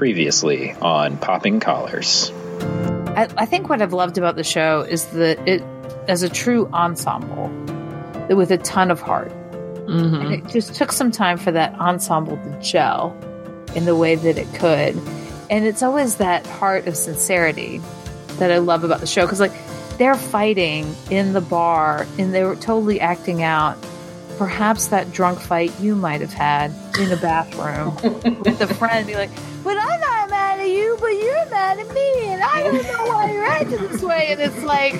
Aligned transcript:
Previously 0.00 0.72
on 0.80 1.18
Popping 1.18 1.60
Collars. 1.60 2.32
I, 2.32 3.28
I 3.36 3.44
think 3.44 3.68
what 3.68 3.82
I've 3.82 3.92
loved 3.92 4.16
about 4.16 4.34
the 4.34 4.42
show 4.42 4.80
is 4.80 5.04
that 5.08 5.38
it, 5.46 5.62
as 6.08 6.22
a 6.22 6.30
true 6.30 6.70
ensemble, 6.72 7.48
with 8.34 8.50
a 8.50 8.56
ton 8.56 8.90
of 8.90 9.02
heart. 9.02 9.28
Mm-hmm. 9.28 10.14
And 10.14 10.32
it 10.32 10.48
just 10.48 10.74
took 10.74 10.90
some 10.90 11.10
time 11.10 11.36
for 11.36 11.52
that 11.52 11.74
ensemble 11.74 12.38
to 12.38 12.60
gel 12.62 13.14
in 13.74 13.84
the 13.84 13.94
way 13.94 14.14
that 14.14 14.38
it 14.38 14.50
could. 14.54 14.96
And 15.50 15.66
it's 15.66 15.82
always 15.82 16.16
that 16.16 16.46
heart 16.46 16.86
of 16.86 16.96
sincerity 16.96 17.82
that 18.38 18.50
I 18.50 18.56
love 18.56 18.84
about 18.84 19.00
the 19.00 19.06
show 19.06 19.26
because, 19.26 19.38
like, 19.38 19.52
they're 19.98 20.14
fighting 20.14 20.94
in 21.10 21.34
the 21.34 21.42
bar 21.42 22.06
and 22.18 22.32
they 22.32 22.42
were 22.42 22.56
totally 22.56 23.00
acting 23.00 23.42
out 23.42 23.76
perhaps 24.40 24.86
that 24.86 25.12
drunk 25.12 25.38
fight 25.38 25.70
you 25.78 25.94
might 25.94 26.22
have 26.22 26.32
had 26.32 26.72
in 26.98 27.12
a 27.12 27.16
bathroom 27.18 27.94
with 28.40 28.58
a 28.62 28.74
friend. 28.76 29.06
Be 29.06 29.14
like, 29.14 29.28
but 29.62 29.76
I'm 29.76 29.76
not 29.76 29.79
mad 30.60 30.66
at 30.66 30.76
you, 30.76 30.96
but 31.00 31.08
you're 31.08 31.46
mad 31.46 31.78
at 31.78 31.94
me, 31.94 32.26
and 32.26 32.42
I 32.42 32.62
don't 32.62 32.82
know 32.82 33.06
why 33.06 33.32
you're 33.32 33.44
acting 33.44 33.88
this 33.88 34.02
way. 34.02 34.26
And 34.28 34.40
it's 34.40 34.62
like, 34.62 34.94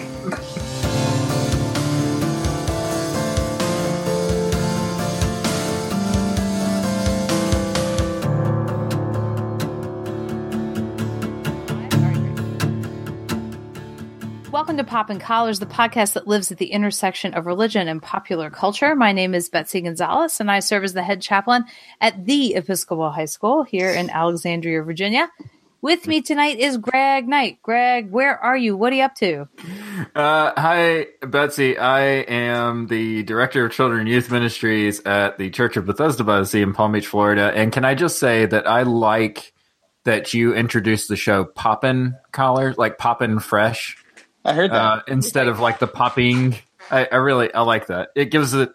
Welcome 14.52 14.76
to 14.76 14.84
Poppin' 14.84 15.20
Collars, 15.20 15.58
the 15.58 15.66
podcast 15.66 16.12
that 16.14 16.26
lives 16.26 16.52
at 16.52 16.58
the 16.58 16.72
intersection 16.72 17.34
of 17.34 17.46
religion 17.46 17.88
and 17.88 18.02
popular 18.02 18.50
culture. 18.50 18.94
My 18.94 19.10
name 19.10 19.34
is 19.34 19.48
Betsy 19.48 19.80
Gonzalez, 19.80 20.38
and 20.38 20.50
I 20.50 20.60
serve 20.60 20.84
as 20.84 20.92
the 20.92 21.02
head 21.02 21.22
chaplain 21.22 21.64
at 22.00 22.26
the 22.26 22.56
Episcopal 22.56 23.10
High 23.10 23.24
School 23.24 23.62
here 23.62 23.90
in 23.90 24.10
Alexandria, 24.10 24.82
Virginia. 24.82 25.30
With 25.82 26.06
me 26.06 26.20
tonight 26.20 26.58
is 26.58 26.76
Greg 26.76 27.26
Knight. 27.26 27.62
Greg, 27.62 28.10
where 28.10 28.38
are 28.38 28.56
you? 28.56 28.76
What 28.76 28.92
are 28.92 28.96
you 28.96 29.02
up 29.02 29.14
to? 29.16 29.48
Uh, 30.14 30.52
hi, 30.54 31.06
Betsy. 31.22 31.78
I 31.78 32.02
am 32.02 32.86
the 32.86 33.22
director 33.22 33.64
of 33.64 33.72
Children 33.72 34.00
and 34.00 34.08
Youth 34.08 34.30
Ministries 34.30 35.00
at 35.06 35.38
the 35.38 35.48
Church 35.48 35.78
of 35.78 35.86
Bethesda 35.86 36.22
by 36.22 36.40
the 36.40 36.44
Sea 36.46 36.60
in 36.60 36.74
Palm 36.74 36.92
Beach, 36.92 37.06
Florida. 37.06 37.50
And 37.54 37.72
can 37.72 37.86
I 37.86 37.94
just 37.94 38.18
say 38.18 38.44
that 38.44 38.66
I 38.68 38.82
like 38.82 39.54
that 40.04 40.34
you 40.34 40.54
introduced 40.54 41.08
the 41.08 41.16
show 41.16 41.44
Poppin' 41.44 42.14
Collar, 42.30 42.74
like 42.76 42.98
Poppin' 42.98 43.38
Fresh, 43.38 43.96
I 44.44 44.52
heard 44.52 44.70
that. 44.70 44.76
uh, 44.76 45.00
instead 45.08 45.48
of 45.48 45.60
like 45.60 45.78
the 45.78 45.86
popping. 45.86 46.56
I, 46.90 47.08
I 47.10 47.16
really 47.16 47.52
I 47.54 47.60
like 47.62 47.86
that. 47.86 48.10
It 48.16 48.26
gives 48.30 48.52
it 48.52 48.70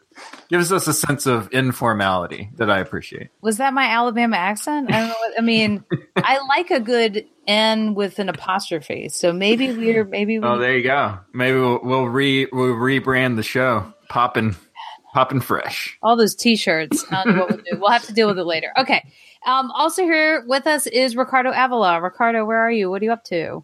gives 0.49 0.71
us 0.71 0.87
a 0.87 0.93
sense 0.93 1.25
of 1.25 1.49
informality 1.51 2.49
that 2.55 2.69
I 2.69 2.79
appreciate. 2.79 3.29
Was 3.41 3.57
that 3.57 3.73
my 3.73 3.85
Alabama 3.85 4.37
accent? 4.37 4.91
I 4.93 4.99
don't 4.99 5.07
know. 5.09 5.15
What, 5.19 5.33
I 5.39 5.41
mean, 5.41 5.83
I 6.17 6.39
like 6.47 6.71
a 6.71 6.79
good 6.79 7.25
N 7.47 7.93
with 7.95 8.19
an 8.19 8.29
apostrophe. 8.29 9.09
So 9.09 9.31
maybe 9.33 9.71
we're 9.75 10.05
maybe 10.05 10.39
we, 10.39 10.45
Oh, 10.45 10.57
there 10.57 10.75
you 10.77 10.83
go. 10.83 11.19
Maybe 11.33 11.57
we'll, 11.59 11.79
we'll 11.83 12.05
re 12.05 12.47
we'll 12.51 12.75
rebrand 12.75 13.35
the 13.35 13.43
show 13.43 13.91
Popping, 14.09 14.55
popping 15.13 15.41
Fresh. 15.41 15.97
all 16.03 16.15
those 16.15 16.35
t-shirts. 16.35 17.05
I 17.11 17.23
don't 17.23 17.35
know 17.35 17.41
what 17.41 17.49
we'll 17.49 17.57
do. 17.71 17.79
We'll 17.79 17.91
have 17.91 18.05
to 18.05 18.13
deal 18.13 18.27
with 18.27 18.37
it 18.39 18.43
later. 18.45 18.71
Okay. 18.77 19.03
Um, 19.45 19.69
also 19.71 20.01
here 20.03 20.43
with 20.47 20.65
us 20.65 20.87
is 20.87 21.15
Ricardo 21.15 21.51
Avila. 21.55 22.01
Ricardo, 22.01 22.45
where 22.45 22.57
are 22.59 22.71
you? 22.71 22.89
What 22.89 23.01
are 23.01 23.05
you 23.05 23.11
up 23.11 23.23
to? 23.25 23.63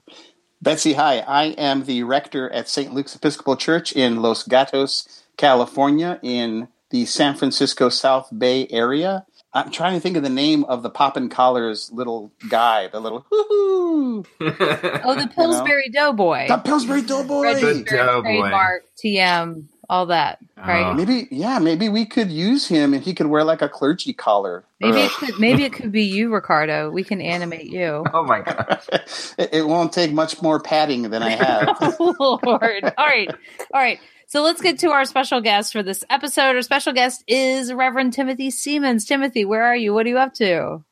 Betsy, 0.61 0.93
hi. 0.93 1.19
I 1.19 1.45
am 1.57 1.85
the 1.85 2.03
rector 2.03 2.47
at 2.51 2.69
St. 2.69 2.93
Luke's 2.93 3.15
Episcopal 3.15 3.55
Church 3.55 3.91
in 3.93 4.21
Los 4.21 4.43
Gatos, 4.43 5.23
California, 5.37 6.19
in 6.21 6.67
the 6.89 7.05
San 7.05 7.35
Francisco 7.35 7.89
South 7.89 8.29
Bay 8.37 8.67
area. 8.69 9.25
I'm 9.53 9.69
trying 9.69 9.93
to 9.95 9.99
think 9.99 10.15
of 10.15 10.23
the 10.23 10.29
name 10.29 10.63
of 10.65 10.81
the 10.81 10.89
Poppin' 10.89 11.27
Collars 11.27 11.89
little 11.91 12.31
guy, 12.49 12.87
the 12.87 13.01
little 13.01 13.25
hoo 13.29 14.23
Oh, 14.39 15.15
the 15.17 15.29
Pillsbury 15.33 15.89
Doughboy. 15.89 16.47
The 16.47 16.57
Pillsbury 16.57 17.01
Doughboy. 17.01 17.41
Red 17.43 17.61
Good 17.61 17.85
Doughboy. 17.85 18.21
trademark, 18.21 18.83
TM, 19.03 19.65
all 19.89 20.05
that. 20.05 20.39
Right? 20.57 20.85
Oh. 20.85 20.93
Maybe, 20.93 21.27
yeah, 21.31 21.59
maybe 21.59 21.89
we 21.89 22.05
could 22.05 22.31
use 22.31 22.67
him 22.67 22.93
and 22.93 23.03
he 23.03 23.13
could 23.13 23.27
wear 23.27 23.43
like 23.43 23.61
a 23.61 23.67
clergy 23.67 24.13
collar. 24.13 24.63
Maybe 24.79 25.01
it 25.01 25.11
could 25.11 25.39
maybe 25.39 25.63
it 25.63 25.73
could 25.73 25.91
be 25.91 26.03
you, 26.03 26.33
Ricardo. 26.33 26.89
We 26.89 27.03
can 27.03 27.21
animate 27.21 27.65
you. 27.67 28.05
Oh 28.13 28.23
my 28.23 28.41
god. 28.41 28.81
it, 29.37 29.49
it 29.53 29.67
won't 29.67 29.91
take 29.91 30.11
much 30.13 30.41
more 30.41 30.59
padding 30.61 31.09
than 31.09 31.23
I 31.23 31.29
have. 31.31 31.77
oh, 31.99 32.39
Lord. 32.43 32.83
All 32.97 33.05
right. 33.05 33.29
All 33.73 33.81
right. 33.81 33.99
So 34.31 34.43
let's 34.43 34.61
get 34.61 34.79
to 34.79 34.91
our 34.91 35.03
special 35.03 35.41
guest 35.41 35.73
for 35.73 35.83
this 35.83 36.05
episode. 36.09 36.55
Our 36.55 36.61
special 36.61 36.93
guest 36.93 37.21
is 37.27 37.73
Reverend 37.73 38.13
Timothy 38.13 38.49
Siemens. 38.49 39.03
Timothy, 39.03 39.43
where 39.43 39.65
are 39.65 39.75
you? 39.75 39.93
What 39.93 40.05
are 40.05 40.09
you 40.09 40.19
up 40.19 40.33
to? 40.35 40.85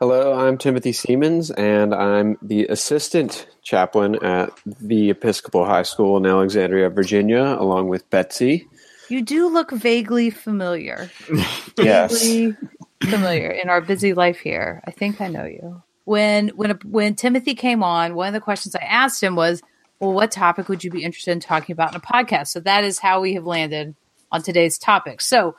Hello, 0.00 0.32
I'm 0.32 0.58
Timothy 0.58 0.90
Siemens, 0.90 1.52
and 1.52 1.94
I'm 1.94 2.36
the 2.42 2.66
assistant 2.66 3.46
chaplain 3.62 4.16
at 4.16 4.50
the 4.66 5.10
Episcopal 5.10 5.64
High 5.64 5.84
School 5.84 6.16
in 6.16 6.26
Alexandria, 6.26 6.90
Virginia, 6.90 7.56
along 7.56 7.86
with 7.86 8.10
Betsy. 8.10 8.66
You 9.08 9.22
do 9.22 9.48
look 9.48 9.70
vaguely 9.70 10.30
familiar. 10.30 11.08
Yes. 11.78 12.20
Vaguely 12.20 12.56
familiar 13.00 13.50
in 13.50 13.68
our 13.68 13.80
busy 13.80 14.12
life 14.12 14.40
here. 14.40 14.82
I 14.84 14.90
think 14.90 15.20
I 15.20 15.28
know 15.28 15.44
you. 15.44 15.84
When 16.04 16.48
when 16.48 16.72
when 16.84 17.14
Timothy 17.14 17.54
came 17.54 17.84
on, 17.84 18.16
one 18.16 18.26
of 18.26 18.34
the 18.34 18.40
questions 18.40 18.74
I 18.74 18.82
asked 18.82 19.22
him 19.22 19.36
was, 19.36 19.62
"Well, 20.00 20.12
what 20.12 20.30
topic 20.30 20.68
would 20.68 20.84
you 20.84 20.90
be 20.90 21.02
interested 21.02 21.32
in 21.32 21.40
talking 21.40 21.72
about 21.72 21.90
in 21.90 21.96
a 21.96 22.00
podcast?" 22.00 22.48
So 22.48 22.60
that 22.60 22.84
is 22.84 22.98
how 22.98 23.20
we 23.20 23.34
have 23.34 23.46
landed 23.46 23.94
on 24.32 24.42
today's 24.42 24.78
topic. 24.78 25.20
So 25.20 25.56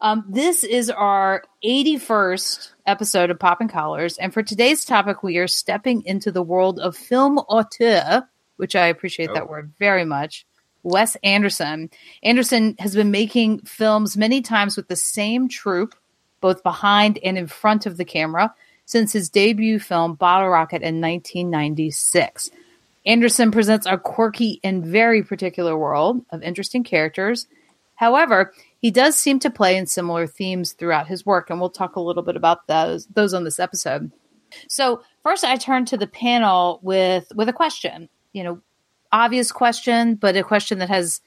um, 0.00 0.24
this 0.28 0.62
is 0.62 0.90
our 0.90 1.42
81st 1.64 2.70
episode 2.86 3.30
of 3.30 3.38
Poppin' 3.38 3.68
Collars, 3.68 4.16
and 4.18 4.32
for 4.32 4.42
today's 4.42 4.84
topic, 4.84 5.22
we 5.22 5.38
are 5.38 5.48
stepping 5.48 6.04
into 6.04 6.30
the 6.30 6.42
world 6.42 6.78
of 6.78 6.96
film 6.96 7.38
auteur, 7.38 8.28
which 8.56 8.76
I 8.76 8.86
appreciate 8.86 9.30
that 9.34 9.48
word 9.48 9.72
very 9.78 10.04
much. 10.04 10.46
Wes 10.82 11.16
Anderson. 11.22 11.90
Anderson 12.22 12.76
has 12.78 12.94
been 12.94 13.10
making 13.10 13.60
films 13.60 14.16
many 14.16 14.40
times 14.40 14.76
with 14.76 14.88
the 14.88 14.96
same 14.96 15.48
troupe, 15.48 15.94
both 16.40 16.62
behind 16.62 17.18
and 17.24 17.36
in 17.36 17.46
front 17.46 17.86
of 17.86 17.96
the 17.96 18.04
camera, 18.04 18.54
since 18.84 19.12
his 19.12 19.28
debut 19.28 19.78
film 19.78 20.14
Bottle 20.14 20.48
Rocket 20.48 20.82
in 20.82 21.00
1996. 21.00 22.50
Anderson 23.08 23.50
presents 23.50 23.86
a 23.86 23.96
quirky 23.96 24.60
and 24.62 24.84
very 24.84 25.22
particular 25.22 25.76
world 25.76 26.24
of 26.28 26.42
interesting 26.42 26.84
characters. 26.84 27.46
However, 27.94 28.52
he 28.80 28.90
does 28.90 29.16
seem 29.16 29.38
to 29.40 29.50
play 29.50 29.78
in 29.78 29.86
similar 29.86 30.26
themes 30.26 30.74
throughout 30.74 31.08
his 31.08 31.24
work, 31.24 31.48
and 31.48 31.58
we'll 31.58 31.70
talk 31.70 31.96
a 31.96 32.00
little 32.00 32.22
bit 32.22 32.36
about 32.36 32.66
those 32.66 33.06
those 33.06 33.32
on 33.32 33.44
this 33.44 33.58
episode. 33.58 34.12
So, 34.68 35.02
first, 35.22 35.42
I 35.42 35.56
turn 35.56 35.86
to 35.86 35.96
the 35.96 36.06
panel 36.06 36.80
with 36.82 37.32
with 37.34 37.48
a 37.48 37.52
question. 37.52 38.10
You 38.34 38.44
know, 38.44 38.60
obvious 39.10 39.52
question, 39.52 40.14
but 40.14 40.36
a 40.36 40.44
question 40.44 40.78
that 40.80 40.90
has 40.90 41.22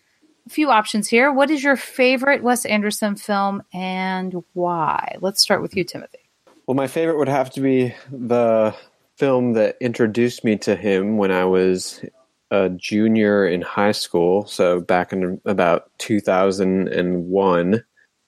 a 0.46 0.52
few 0.52 0.70
options 0.70 1.08
here. 1.08 1.32
What 1.34 1.50
is 1.50 1.64
your 1.64 1.76
favorite 1.76 2.44
Wes 2.44 2.64
Anderson 2.64 3.16
film 3.16 3.64
and 3.74 4.36
why? 4.54 5.18
Let's 5.20 5.42
start 5.42 5.64
with 5.64 5.76
you, 5.76 5.84
Timothy. 5.84 6.20
Well, 6.68 6.76
my 6.76 6.88
favorite 6.88 7.18
would 7.18 7.28
have 7.28 7.50
to 7.54 7.60
be 7.60 7.96
the 8.12 8.76
film 9.22 9.54
that 9.54 9.78
introduced 9.80 10.44
me 10.44 10.58
to 10.58 10.76
him 10.76 11.16
when 11.16 11.30
I 11.30 11.46
was 11.46 12.04
a 12.50 12.70
junior 12.70 13.46
in 13.46 13.62
high 13.62 13.92
school, 13.92 14.48
so 14.48 14.80
back 14.82 15.14
in 15.14 15.40
about 15.46 15.92
2001, 16.00 17.84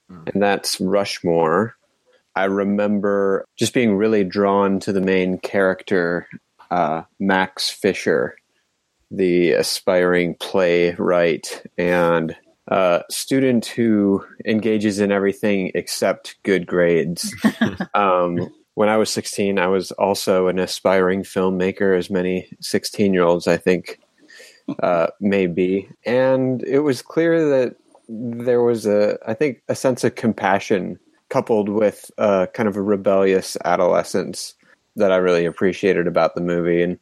and 0.08 0.42
that's 0.42 0.80
Rushmore. 0.80 1.74
I 2.36 2.44
remember 2.44 3.44
just 3.56 3.74
being 3.74 3.96
really 3.96 4.22
drawn 4.22 4.78
to 4.80 4.92
the 4.92 5.00
main 5.00 5.38
character, 5.38 6.28
uh, 6.70 7.02
Max 7.18 7.70
Fisher, 7.70 8.36
the 9.10 9.50
aspiring 9.50 10.36
playwright 10.38 11.66
and 11.76 12.36
uh, 12.70 13.00
student 13.10 13.66
who 13.66 14.24
engages 14.46 15.00
in 15.00 15.10
everything 15.10 15.72
except 15.74 16.36
good 16.44 16.68
grades. 16.68 17.34
um, 17.94 18.48
when 18.74 18.88
I 18.88 18.96
was 18.96 19.10
16, 19.10 19.58
I 19.58 19.66
was 19.66 19.92
also 19.92 20.48
an 20.48 20.58
aspiring 20.58 21.22
filmmaker, 21.22 21.96
as 21.96 22.10
many 22.10 22.48
16 22.60 23.14
year 23.14 23.22
olds, 23.22 23.46
I 23.46 23.56
think, 23.56 24.00
uh, 24.82 25.08
may 25.20 25.46
be. 25.46 25.88
And 26.04 26.62
it 26.64 26.80
was 26.80 27.02
clear 27.02 27.48
that 27.48 27.76
there 28.08 28.62
was 28.62 28.86
a, 28.86 29.18
I 29.26 29.34
think, 29.34 29.62
a 29.68 29.74
sense 29.74 30.04
of 30.04 30.14
compassion 30.14 30.98
coupled 31.28 31.68
with 31.68 32.10
uh, 32.18 32.46
kind 32.52 32.68
of 32.68 32.76
a 32.76 32.82
rebellious 32.82 33.56
adolescence 33.64 34.54
that 34.96 35.10
I 35.10 35.16
really 35.16 35.46
appreciated 35.46 36.06
about 36.06 36.34
the 36.34 36.40
movie. 36.40 36.82
And 36.82 36.98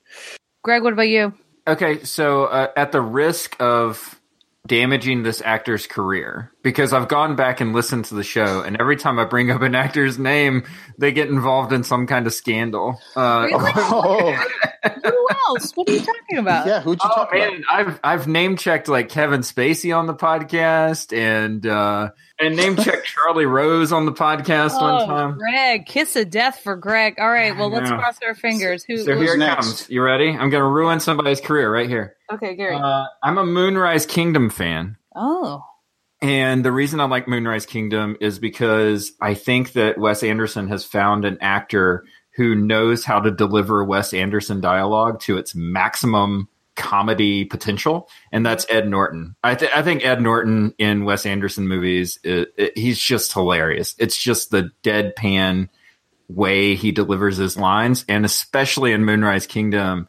Greg, 0.63 0.83
what 0.83 0.93
about 0.93 1.09
you? 1.09 1.35
Okay, 1.67 2.03
so 2.05 2.45
uh, 2.45 2.69
at 2.77 2.93
the 2.93 3.01
risk 3.01 3.57
of 3.61 4.21
damaging 4.67 5.23
this 5.23 5.43
actor's 5.45 5.87
career, 5.87 6.53
because 6.63 6.93
I've 6.93 7.09
gone 7.09 7.35
back 7.37 7.61
and 7.61 7.73
listened 7.73 8.05
to 8.07 8.15
the 8.15 8.23
show, 8.23 8.61
and 8.63 8.77
every 8.81 8.97
time 8.97 9.19
I 9.19 9.25
bring 9.25 9.51
up 9.51 9.63
an 9.63 9.75
actor's 9.75 10.19
name, 10.19 10.65
they 10.99 11.13
get 11.13 11.29
involved 11.29 11.73
in 11.73 11.83
some 11.83 12.07
kind 12.07 12.27
of 12.27 12.33
scandal. 12.33 13.01
Uh, 13.17 13.49
Really? 13.51 13.71
Oh, 13.75 14.45
Who 14.85 15.29
else? 15.49 15.73
What 15.77 15.89
are 15.89 15.93
you 15.93 16.01
talking 16.01 16.39
about? 16.39 16.67
yeah. 16.67 16.81
Who'd 16.81 16.99
you 17.03 17.09
Oh 17.11 17.15
talk 17.15 17.33
about? 17.33 17.53
man, 17.53 17.65
I've 17.71 18.01
I've 18.03 18.27
name 18.29 18.57
checked 18.57 18.89
like 18.89 19.09
Kevin 19.09 19.41
Spacey 19.43 19.97
on 19.97 20.07
the 20.07 20.15
podcast, 20.15 21.17
and 21.17 21.65
uh, 21.67 22.11
and 22.41 22.57
name 22.57 22.77
checked 22.77 23.07
Charlie 23.15 23.47
Rose 23.47 23.93
on 23.93 24.07
the 24.07 24.13
podcast 24.13 24.81
one 24.81 25.03
Oh, 25.03 25.07
time. 25.07 25.39
Greg, 25.39 25.87
kiss 25.87 26.17
of 26.17 26.31
death 26.31 26.61
for 26.61 26.77
Greg. 26.77 27.15
All 27.19 27.31
right, 27.31 27.57
well, 27.57 27.71
let's 27.71 27.91
cross 27.91 28.19
our 28.27 28.35
fingers. 28.35 28.83
Who? 28.85 28.99
So 28.99 29.15
who's 29.15 29.23
here 29.29 29.35
it 29.35 29.39
next? 29.39 29.67
comes. 29.67 29.91
You 29.91 30.03
ready? 30.03 30.31
I'm 30.31 30.51
going 30.51 30.63
to 30.63 30.67
ruin 30.69 30.99
somebody's 31.01 31.41
career 31.41 31.73
right 31.73 31.89
here. 31.89 32.17
Okay, 32.33 32.57
Gary. 32.57 32.75
Uh, 32.77 33.05
I'm 33.23 33.39
a 33.39 33.45
Moonrise 33.47 34.07
Kingdom 34.07 34.51
fan. 34.51 34.97
oh, 35.15 35.63
And 36.21 36.65
the 36.65 36.73
reason 36.73 36.99
I 37.01 37.05
like 37.05 37.29
Moonrise 37.29 37.67
Kingdom 37.67 38.17
is 38.21 38.39
because 38.39 39.13
I 39.21 39.35
think 39.35 39.73
that 39.73 39.99
Wes 39.99 40.23
Anderson 40.23 40.69
has 40.69 40.85
found 40.85 41.25
an 41.25 41.39
actor 41.41 42.05
who 42.37 42.55
knows 42.55 43.05
how 43.05 43.21
to 43.21 43.31
deliver 43.31 43.85
Wes 43.85 44.15
Anderson 44.15 44.61
dialogue 44.61 45.21
to 45.21 45.37
its 45.39 45.55
maximum 45.55 46.49
comedy 46.75 47.45
potential, 47.45 48.09
and 48.33 48.45
that's 48.47 48.65
Ed 48.71 48.89
Norton. 48.89 49.37
I, 49.45 49.55
th- 49.55 49.71
I 49.75 49.83
think 49.83 50.05
Ed 50.05 50.23
Norton 50.23 50.75
in 50.79 51.05
Wes 51.05 51.27
Anderson 51.27 51.69
movies, 51.69 52.19
it, 52.25 52.55
it- 52.57 52.79
he's 52.79 52.99
just 52.99 53.33
hilarious. 53.35 53.95
It's 53.99 54.17
just 54.17 54.51
the 54.51 54.71
deadpan 54.83 55.69
way 56.29 56.75
he 56.75 56.91
delivers 56.93 57.37
his 57.37 57.57
lines, 57.59 58.05
and 58.09 58.25
especially 58.25 58.93
in 58.93 59.05
Moonrise 59.05 59.47
Kingdom, 59.47 60.09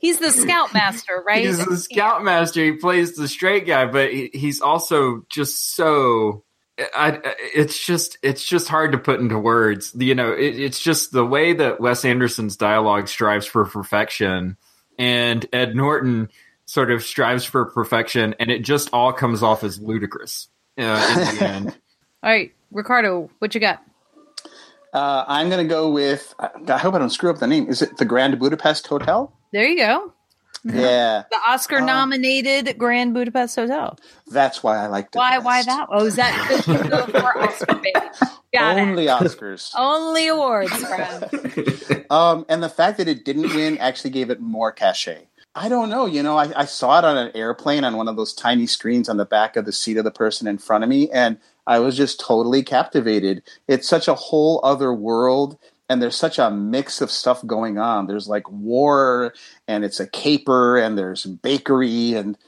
he's 0.00 0.18
the 0.18 0.32
scoutmaster, 0.32 1.22
right? 1.26 1.44
He's 1.46 1.64
the 1.64 1.76
scoutmaster. 1.76 2.64
He 2.64 2.72
plays 2.72 3.14
the 3.14 3.28
straight 3.28 3.66
guy, 3.66 3.86
but 3.86 4.12
he, 4.12 4.30
he's 4.32 4.60
also 4.60 5.24
just 5.30 5.74
so. 5.76 6.42
I, 6.94 7.20
it's 7.54 7.84
just 7.84 8.18
it's 8.22 8.44
just 8.44 8.68
hard 8.68 8.92
to 8.92 8.98
put 8.98 9.20
into 9.20 9.38
words. 9.38 9.92
You 9.96 10.14
know, 10.14 10.32
it, 10.32 10.58
it's 10.58 10.80
just 10.80 11.12
the 11.12 11.24
way 11.24 11.52
that 11.52 11.80
Wes 11.80 12.04
Anderson's 12.04 12.56
dialogue 12.56 13.08
strives 13.08 13.46
for 13.46 13.64
perfection, 13.64 14.56
and 14.98 15.46
Ed 15.52 15.74
Norton 15.76 16.30
sort 16.66 16.90
of 16.90 17.02
strives 17.02 17.44
for 17.44 17.66
perfection, 17.66 18.34
and 18.38 18.50
it 18.50 18.60
just 18.60 18.90
all 18.92 19.12
comes 19.12 19.42
off 19.42 19.64
as 19.64 19.80
ludicrous 19.80 20.48
uh, 20.78 20.82
in 20.82 21.36
the 21.36 21.44
end. 21.48 21.66
All 22.22 22.30
right, 22.30 22.52
Ricardo, 22.70 23.30
what 23.38 23.54
you 23.54 23.60
got? 23.60 23.82
Uh, 24.92 25.24
I'm 25.26 25.48
going 25.48 25.66
to 25.66 25.68
go 25.68 25.90
with. 25.90 26.34
I 26.38 26.50
I 26.68 26.78
hope 26.78 26.94
I 26.94 26.98
don't 26.98 27.10
screw 27.10 27.30
up 27.30 27.38
the 27.38 27.46
name. 27.46 27.68
Is 27.68 27.82
it 27.82 27.96
the 27.96 28.04
Grand 28.04 28.38
Budapest 28.38 28.86
Hotel? 28.86 29.32
There 29.52 29.66
you 29.66 29.76
go. 29.76 30.12
Yeah, 30.64 31.24
The 31.30 31.36
Oscar-nominated 31.48 32.76
Grand 32.78 33.14
Budapest 33.14 33.56
Hotel. 33.56 33.98
that's 34.30 34.62
why 34.62 34.78
I 34.78 34.86
liked 34.86 35.14
it. 35.14 35.18
Why? 35.18 35.38
the 35.38 35.44
Why 35.44 35.62
that? 35.62 35.86
Oh, 35.90 36.04
is 36.06 36.16
that 36.16 36.46
because 36.48 36.68
you 36.84 36.90
go 36.90 37.06
for 37.06 37.38
Oscar 37.38 37.74
bait? 37.82 37.94
Got 38.52 38.78
Only 38.78 39.06
it. 39.06 39.10
Oscars. 39.10 39.72
Only 39.76 40.28
awards, 40.28 40.72
friend. 40.84 41.96
Um, 42.10 42.44
and 42.48 42.60
the 42.60 42.68
fact 42.68 42.98
that 42.98 43.06
it 43.06 43.24
didn't 43.24 43.54
win 43.54 43.78
actually 43.78 44.10
gave 44.10 44.30
it 44.30 44.40
more 44.40 44.72
cachet. 44.72 45.28
I 45.54 45.68
don't 45.68 45.88
know. 45.90 46.06
You 46.06 46.24
know, 46.24 46.36
I, 46.36 46.50
I 46.56 46.64
saw 46.64 46.98
it 46.98 47.04
on 47.04 47.16
an 47.16 47.30
airplane 47.36 47.84
on 47.84 47.96
one 47.96 48.08
of 48.08 48.16
those 48.16 48.32
tiny 48.34 48.66
screens 48.66 49.08
on 49.08 49.16
the 49.16 49.24
back 49.24 49.54
of 49.56 49.64
the 49.64 49.72
seat 49.72 49.96
of 49.96 50.02
the 50.02 50.10
person 50.10 50.48
in 50.48 50.58
front 50.58 50.82
of 50.82 50.90
me, 50.90 51.08
and 51.12 51.38
I 51.68 51.78
was 51.78 51.96
just 51.96 52.18
totally 52.18 52.64
captivated. 52.64 53.44
It's 53.68 53.88
such 53.88 54.08
a 54.08 54.14
whole 54.16 54.60
other 54.64 54.92
world, 54.92 55.56
and 55.90 56.00
there's 56.00 56.14
such 56.16 56.38
a 56.38 56.50
mix 56.52 57.00
of 57.00 57.10
stuff 57.10 57.44
going 57.44 57.76
on. 57.76 58.06
There's 58.06 58.28
like 58.28 58.48
war, 58.48 59.34
and 59.66 59.84
it's 59.84 59.98
a 59.98 60.06
caper, 60.06 60.78
and 60.78 60.96
there's 60.96 61.26
bakery, 61.26 62.14
and 62.14 62.38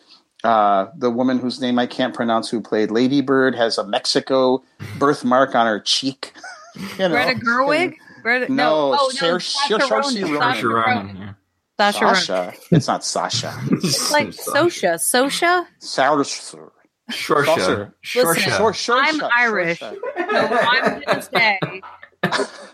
uh, 0.44 0.86
the 0.96 1.10
woman 1.10 1.40
whose 1.40 1.60
name 1.60 1.76
I 1.78 1.86
can't 1.86 2.14
pronounce 2.14 2.48
who 2.48 2.60
played 2.60 2.92
Lady 2.92 3.20
Bird 3.20 3.56
has 3.56 3.78
a 3.78 3.84
Mexico 3.86 4.62
birthmark 4.98 5.56
on 5.56 5.66
her 5.66 5.80
cheek. 5.80 6.32
you 6.76 6.98
know? 6.98 7.08
Greta 7.08 7.40
Gerwig? 7.40 7.96
Greta, 8.22 8.52
No, 8.52 8.92
no, 8.92 8.98
oh, 9.00 9.10
Sar- 9.10 9.28
no, 9.32 9.38
Sar- 9.38 9.80
Sasha 9.80 9.88
Saoirse 9.88 10.22
Ronan. 10.22 10.32
Ronan. 10.32 10.40
Sasha 10.40 10.54
Sasha 10.54 10.68
Ronan. 10.68 11.06
Ronan, 11.06 11.16
yeah. 11.16 11.32
Sasha 11.80 12.04
Ronan. 12.04 12.14
Sasha. 12.14 12.54
It's 12.70 12.86
not 12.86 13.04
Sasha. 13.04 13.60
It's 13.72 14.12
like 14.12 14.28
Sosha. 14.28 14.94
Sosha? 14.94 15.66
Saoirse. 15.80 16.70
Shorsha. 17.10 17.44
Saucer. 17.44 17.94
Listen, 18.04 18.24
Shorsha. 18.24 18.56
Shor- 18.56 18.72
Shor- 18.72 18.96
I'm 19.02 19.18
Shor- 19.18 19.30
Irish. 19.36 19.80
Shorsha. 19.80 19.96
So 20.16 20.58
I'm 20.60 21.00
going 21.00 21.20
to 21.20 21.22
say 21.22 21.58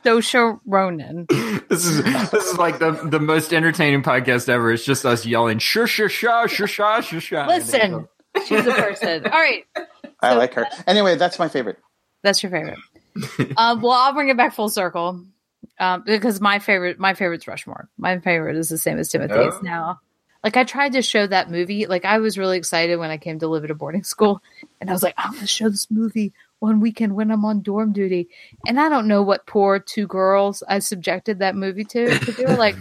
Sosha 0.09 0.59
Ronan. 0.67 1.27
This 1.69 1.85
is 1.85 2.03
this 2.03 2.33
is 2.53 2.57
like 2.59 2.79
the 2.79 2.93
the 2.93 3.21
most 3.21 3.53
entertaining 3.53 4.03
podcast 4.03 4.49
ever. 4.49 4.73
It's 4.73 4.85
just 4.87 5.05
us 5.05 5.27
yelling 5.27 5.59
sure 5.59 5.87
sure 5.87 6.09
sure 6.09 6.49
sure 6.49 6.67
sure 6.67 7.03
sure 7.03 7.21
sure. 7.21 7.47
Listen, 7.47 8.09
she's 8.47 8.67
a 8.67 8.73
person. 8.73 9.27
All 9.31 9.31
right. 9.33 9.65
I 10.23 10.33
So- 10.33 10.39
like 10.39 10.55
her. 10.55 10.67
Anyway, 10.87 11.17
that's 11.17 11.39
my 11.39 11.49
favorite. 11.49 11.77
That's 12.23 12.43
your 12.43 12.51
favorite. 12.51 12.79
um, 13.59 13.81
well, 13.83 13.93
I'll 13.93 14.15
bring 14.15 14.31
it 14.31 14.37
back 14.39 14.55
full 14.55 14.71
circle 14.71 15.27
um, 15.79 16.05
because 16.07 16.41
my 16.41 16.59
favorite, 16.59 16.99
my 16.99 17.13
favorite's 17.13 17.47
Rushmore. 17.47 17.89
My 17.99 18.19
favorite 18.19 18.57
is 18.57 18.71
the 18.71 18.79
same 18.79 18.99
as 18.99 19.11
Timothy's 19.11 19.37
Oh. 19.55 19.61
now. 19.63 20.01
Like 20.43 20.57
I 20.57 20.65
tried 20.65 20.93
to 20.93 21.03
show 21.03 21.27
that 21.27 21.51
movie. 21.51 21.87
Like 21.87 22.07
I 22.07 22.19
was 22.19 22.39
really 22.39 22.57
excited 22.57 22.97
when 22.99 23.11
I 23.11 23.19
came 23.19 23.41
to 23.41 23.47
live 23.49 23.65
at 23.65 23.71
a 23.71 23.75
boarding 23.75 24.05
school, 24.05 24.41
and 24.81 24.89
I 24.89 24.93
was 24.95 25.03
like, 25.03 25.15
I'm 25.19 25.33
going 25.33 25.43
to 25.43 25.47
show 25.47 25.69
this 25.69 25.91
movie 25.91 26.33
one 26.61 26.81
weekend 26.81 27.15
when 27.15 27.31
I'm 27.31 27.45
on 27.45 27.63
dorm 27.63 27.93
duty. 27.93 28.29
And 28.67 28.81
I 28.81 28.89
don't 28.89 29.09
know 29.09 29.23
what 29.23 29.47
poor 29.47 29.79
two 29.79 30.07
girls 30.07 30.63
I 30.69 30.81
subjected 30.81 31.39
that 31.39 31.57
movie 31.57 31.85
to. 31.85 32.19
But 32.25 32.37
they 32.37 32.45
were 32.45 32.57
like, 32.57 32.77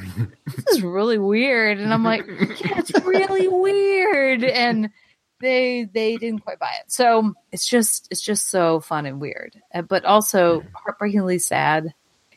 "This 0.45 0.65
is 0.69 0.81
really 0.81 1.17
weird," 1.17 1.79
and 1.79 1.93
I'm 1.93 2.03
like, 2.03 2.25
"Yeah, 2.27 2.79
it's 2.79 3.05
really 3.05 3.47
weird." 3.47 4.43
And 4.43 4.89
they 5.39 5.87
they 5.93 6.17
didn't 6.17 6.39
quite 6.39 6.59
buy 6.59 6.71
it. 6.79 6.91
So 6.91 7.33
it's 7.51 7.67
just 7.67 8.07
it's 8.11 8.21
just 8.21 8.49
so 8.49 8.79
fun 8.79 9.05
and 9.05 9.19
weird, 9.21 9.61
Uh, 9.73 9.83
but 9.83 10.05
also 10.05 10.63
heartbreakingly 10.73 11.39
sad. 11.39 11.93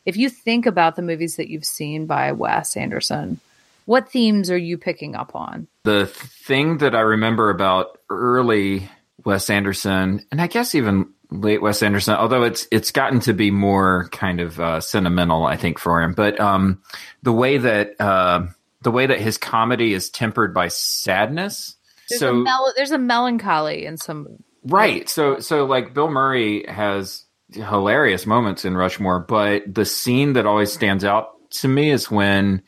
If 0.07 0.17
you 0.17 0.29
think 0.31 0.67
about 0.67 0.97
the 0.97 1.03
movies 1.03 1.37
that 1.37 1.49
you've 1.49 1.65
seen 1.65 2.07
by 2.07 2.33
Wes 2.33 2.77
Anderson, 2.77 3.41
what 3.85 4.11
themes 4.11 4.51
are 4.51 4.57
you 4.59 4.79
picking 4.79 5.15
up 5.15 5.35
on? 5.35 5.67
The 5.85 6.07
thing 6.07 6.79
that 6.79 6.95
I 6.95 7.01
remember 7.01 7.51
about 7.51 7.99
early 8.09 8.89
Wes 9.25 9.51
Anderson, 9.51 10.25
and 10.31 10.41
I 10.41 10.47
guess 10.47 10.75
even 10.75 11.13
late 11.31 11.63
Wes 11.63 11.83
Anderson, 11.83 12.15
although 12.15 12.43
it's 12.43 12.67
it's 12.71 12.91
gotten 12.91 13.21
to 13.21 13.33
be 13.33 13.51
more 13.51 14.09
kind 14.11 14.41
of 14.41 14.59
uh, 14.61 14.81
sentimental, 14.81 15.47
I 15.47 15.57
think, 15.57 15.79
for 15.79 16.03
him. 16.03 16.13
But 16.13 16.41
um, 16.41 16.83
the 17.23 17.33
way 17.33 17.59
that 17.59 18.01
uh, 18.01 18.47
the 18.83 18.91
way 18.91 19.07
that 19.07 19.21
his 19.21 19.39
comedy 19.39 19.95
is 19.95 20.11
tempered 20.11 20.55
by 20.55 20.69
sadness. 20.69 21.77
There's, 22.09 22.21
so 22.21 22.31
a, 22.31 22.35
mel- 22.35 22.73
there's 22.77 22.91
a 22.91 22.99
melancholy 22.99 23.87
in 23.87 23.97
some. 23.97 24.43
Right. 24.65 25.09
So 25.09 25.41
so 25.41 25.65
like 25.65 25.95
Bill 25.95 26.11
Murray 26.11 26.65
has 26.69 27.25
hilarious 27.53 28.27
moments 28.27 28.65
in 28.65 28.77
Rushmore, 28.77 29.21
but 29.21 29.63
the 29.73 29.85
scene 29.85 30.35
that 30.35 30.47
always 30.47 30.73
stands 30.73 31.05
out 31.05 31.31
to 31.51 31.69
me 31.69 31.91
is 31.91 32.11
when 32.11 32.63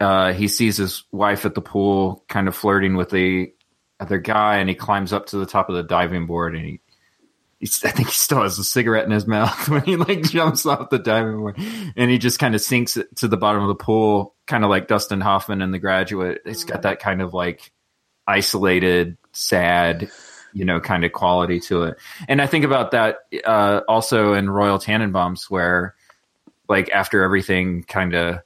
uh, 0.00 0.32
he 0.32 0.48
sees 0.48 0.76
his 0.76 1.04
wife 1.10 1.46
at 1.46 1.54
the 1.54 1.62
pool, 1.62 2.24
kind 2.28 2.48
of 2.48 2.56
flirting 2.56 2.96
with 2.96 3.10
the 3.10 3.52
other 3.98 4.18
guy, 4.18 4.56
and 4.56 4.68
he 4.68 4.74
climbs 4.74 5.12
up 5.12 5.26
to 5.26 5.38
the 5.38 5.46
top 5.46 5.68
of 5.68 5.76
the 5.76 5.82
diving 5.82 6.26
board, 6.26 6.54
and 6.54 6.64
he. 6.64 6.80
He's, 7.58 7.82
I 7.84 7.90
think 7.90 8.08
he 8.08 8.14
still 8.14 8.42
has 8.42 8.58
a 8.58 8.64
cigarette 8.64 9.06
in 9.06 9.10
his 9.10 9.26
mouth 9.26 9.68
when 9.68 9.82
he 9.82 9.96
like 9.96 10.22
jumps 10.22 10.66
off 10.66 10.90
the 10.90 10.98
diving 10.98 11.38
board, 11.38 11.58
and 11.96 12.10
he 12.10 12.18
just 12.18 12.38
kind 12.38 12.54
of 12.54 12.60
sinks 12.60 12.98
to 13.16 13.28
the 13.28 13.36
bottom 13.36 13.62
of 13.62 13.68
the 13.68 13.74
pool, 13.74 14.34
kind 14.46 14.64
of 14.64 14.70
like 14.70 14.88
Dustin 14.88 15.20
Hoffman 15.20 15.62
in 15.62 15.70
The 15.70 15.78
Graduate. 15.78 16.42
It's 16.44 16.64
got 16.64 16.82
that 16.82 17.00
kind 17.00 17.22
of 17.22 17.32
like 17.32 17.72
isolated, 18.26 19.16
sad, 19.32 20.10
you 20.52 20.64
know, 20.64 20.80
kind 20.80 21.04
of 21.04 21.12
quality 21.12 21.60
to 21.60 21.84
it. 21.84 21.98
And 22.28 22.42
I 22.42 22.46
think 22.46 22.64
about 22.64 22.90
that 22.90 23.18
uh, 23.44 23.80
also 23.88 24.34
in 24.34 24.50
Royal 24.50 24.78
Tenenbaums, 24.78 25.50
where 25.50 25.94
like 26.68 26.90
after 26.90 27.22
everything 27.22 27.84
kind 27.84 28.14
of 28.14 28.40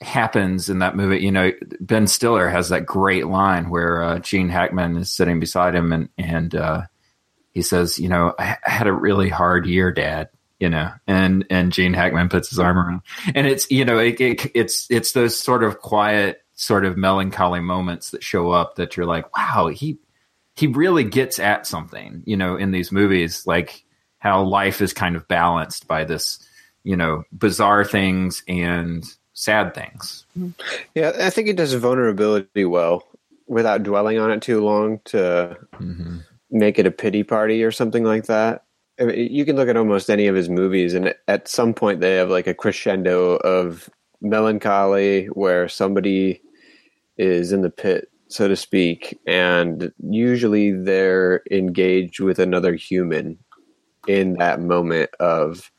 happens 0.00 0.68
in 0.68 0.80
that 0.80 0.96
movie, 0.96 1.18
you 1.18 1.32
know, 1.32 1.52
Ben 1.80 2.06
Stiller 2.06 2.48
has 2.48 2.68
that 2.68 2.86
great 2.86 3.26
line 3.26 3.70
where 3.70 4.02
uh, 4.02 4.18
Gene 4.20 4.48
Hackman 4.48 4.96
is 4.96 5.12
sitting 5.12 5.40
beside 5.40 5.74
him 5.74 5.92
and 5.92 6.08
and 6.18 6.54
uh, 6.54 6.82
he 7.56 7.62
says, 7.62 7.98
you 7.98 8.10
know, 8.10 8.34
I 8.38 8.58
had 8.64 8.86
a 8.86 8.92
really 8.92 9.30
hard 9.30 9.64
year, 9.64 9.90
Dad. 9.90 10.28
You 10.60 10.68
know, 10.68 10.90
and 11.06 11.46
and 11.48 11.72
Gene 11.72 11.94
Hackman 11.94 12.28
puts 12.28 12.50
his 12.50 12.58
arm 12.58 12.78
around, 12.78 13.00
and 13.34 13.46
it's 13.46 13.70
you 13.70 13.84
know, 13.84 13.98
it, 13.98 14.20
it, 14.20 14.50
it's 14.54 14.86
it's 14.90 15.12
those 15.12 15.38
sort 15.38 15.64
of 15.64 15.80
quiet, 15.80 16.42
sort 16.54 16.84
of 16.84 16.96
melancholy 16.98 17.60
moments 17.60 18.10
that 18.10 18.22
show 18.22 18.50
up 18.50 18.76
that 18.76 18.96
you're 18.96 19.06
like, 19.06 19.34
wow, 19.36 19.68
he 19.68 19.98
he 20.54 20.66
really 20.66 21.04
gets 21.04 21.38
at 21.38 21.66
something, 21.66 22.22
you 22.26 22.36
know, 22.36 22.56
in 22.56 22.72
these 22.72 22.92
movies, 22.92 23.46
like 23.46 23.84
how 24.18 24.42
life 24.42 24.82
is 24.82 24.92
kind 24.92 25.16
of 25.16 25.28
balanced 25.28 25.86
by 25.86 26.04
this, 26.04 26.38
you 26.84 26.96
know, 26.96 27.22
bizarre 27.32 27.84
things 27.84 28.42
and 28.48 29.04
sad 29.32 29.74
things. 29.74 30.24
Yeah, 30.94 31.12
I 31.20 31.30
think 31.30 31.48
it 31.48 31.56
does 31.56 31.72
vulnerability 31.74 32.64
well 32.66 33.06
without 33.46 33.82
dwelling 33.82 34.18
on 34.18 34.30
it 34.30 34.42
too 34.42 34.62
long 34.62 35.00
to 35.06 35.58
Mm-hmm. 35.74 36.18
Make 36.50 36.78
it 36.78 36.86
a 36.86 36.90
pity 36.90 37.22
party 37.22 37.62
or 37.62 37.70
something 37.70 38.04
like 38.04 38.26
that. 38.26 38.64
I 39.00 39.04
mean, 39.04 39.32
you 39.32 39.44
can 39.44 39.56
look 39.56 39.68
at 39.68 39.76
almost 39.76 40.08
any 40.08 40.26
of 40.26 40.34
his 40.34 40.48
movies, 40.48 40.94
and 40.94 41.14
at 41.28 41.48
some 41.48 41.74
point 41.74 42.00
they 42.00 42.14
have 42.16 42.30
like 42.30 42.46
a 42.46 42.54
crescendo 42.54 43.36
of 43.36 43.90
melancholy 44.20 45.26
where 45.26 45.68
somebody 45.68 46.40
is 47.18 47.52
in 47.52 47.62
the 47.62 47.70
pit 47.70 48.08
so 48.28 48.48
to 48.48 48.56
speak, 48.56 49.18
and 49.26 49.92
usually 50.02 50.72
they're 50.72 51.42
engaged 51.50 52.20
with 52.20 52.38
another 52.38 52.74
human 52.74 53.38
in 54.08 54.34
that 54.34 54.60
moment 54.60 55.10
of 55.20 55.70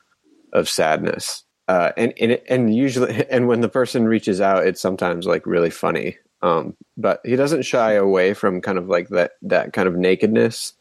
of 0.52 0.68
sadness. 0.68 1.44
Uh, 1.68 1.92
and 1.96 2.14
and 2.18 2.40
and 2.48 2.74
usually, 2.74 3.26
and 3.30 3.48
when 3.48 3.60
the 3.60 3.68
person 3.68 4.06
reaches 4.06 4.40
out, 4.40 4.66
it's 4.66 4.80
sometimes 4.80 5.26
like 5.26 5.44
really 5.46 5.70
funny. 5.70 6.16
Um, 6.40 6.76
but 6.96 7.20
he 7.24 7.36
doesn't 7.36 7.62
shy 7.62 7.92
away 7.92 8.32
from 8.34 8.60
kind 8.60 8.78
of 8.78 8.88
like 8.88 9.08
that 9.08 9.32
that 9.42 9.72
kind 9.72 9.88
of 9.88 9.96
nakedness 9.96 10.74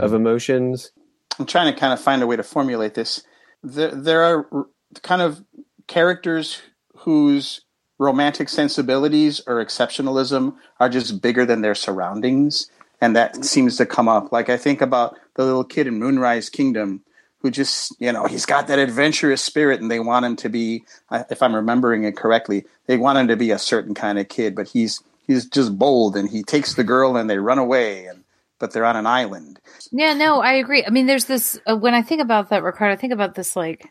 of 0.00 0.12
emotions. 0.12 0.90
I'm 1.38 1.46
trying 1.46 1.72
to 1.72 1.78
kind 1.78 1.92
of 1.92 2.00
find 2.00 2.22
a 2.22 2.26
way 2.26 2.36
to 2.36 2.42
formulate 2.42 2.94
this. 2.94 3.22
There, 3.62 3.90
there 3.90 4.22
are 4.22 4.66
kind 5.02 5.22
of 5.22 5.44
characters 5.86 6.62
whose 6.98 7.60
romantic 7.98 8.48
sensibilities 8.48 9.40
or 9.46 9.64
exceptionalism 9.64 10.56
are 10.80 10.88
just 10.88 11.22
bigger 11.22 11.46
than 11.46 11.62
their 11.62 11.74
surroundings. 11.74 12.70
And 13.00 13.14
that 13.16 13.44
seems 13.44 13.76
to 13.76 13.86
come 13.86 14.08
up. 14.08 14.32
Like 14.32 14.48
I 14.48 14.56
think 14.56 14.80
about 14.80 15.16
the 15.36 15.44
little 15.44 15.64
kid 15.64 15.86
in 15.86 15.98
Moonrise 15.98 16.48
Kingdom 16.48 17.02
who 17.44 17.50
just, 17.50 17.94
you 18.00 18.10
know, 18.10 18.24
he's 18.24 18.46
got 18.46 18.68
that 18.68 18.78
adventurous 18.78 19.42
spirit 19.42 19.82
and 19.82 19.90
they 19.90 20.00
want 20.00 20.24
him 20.24 20.34
to 20.34 20.48
be, 20.48 20.82
if 21.28 21.42
I'm 21.42 21.54
remembering 21.54 22.04
it 22.04 22.16
correctly, 22.16 22.64
they 22.86 22.96
want 22.96 23.18
him 23.18 23.28
to 23.28 23.36
be 23.36 23.50
a 23.50 23.58
certain 23.58 23.92
kind 23.92 24.18
of 24.18 24.30
kid, 24.30 24.54
but 24.54 24.66
he's, 24.66 25.02
he's 25.26 25.44
just 25.44 25.78
bold 25.78 26.16
and 26.16 26.26
he 26.26 26.42
takes 26.42 26.72
the 26.72 26.84
girl 26.84 27.18
and 27.18 27.28
they 27.28 27.36
run 27.36 27.58
away 27.58 28.06
and, 28.06 28.24
but 28.58 28.72
they're 28.72 28.86
on 28.86 28.96
an 28.96 29.06
island. 29.06 29.60
Yeah, 29.92 30.14
no, 30.14 30.40
I 30.40 30.54
agree. 30.54 30.86
I 30.86 30.88
mean, 30.88 31.04
there's 31.04 31.26
this 31.26 31.60
uh, 31.66 31.76
when 31.76 31.92
I 31.92 32.00
think 32.00 32.22
about 32.22 32.48
that, 32.48 32.62
Ricardo. 32.62 32.94
I 32.94 32.96
think 32.96 33.12
about 33.12 33.34
this 33.34 33.54
like 33.56 33.90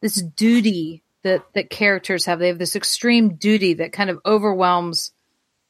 this 0.00 0.14
duty 0.14 1.02
that 1.24 1.44
that 1.52 1.68
characters 1.68 2.24
have. 2.24 2.38
They 2.38 2.48
have 2.48 2.58
this 2.58 2.76
extreme 2.76 3.34
duty 3.34 3.74
that 3.74 3.92
kind 3.92 4.08
of 4.08 4.20
overwhelms 4.24 5.12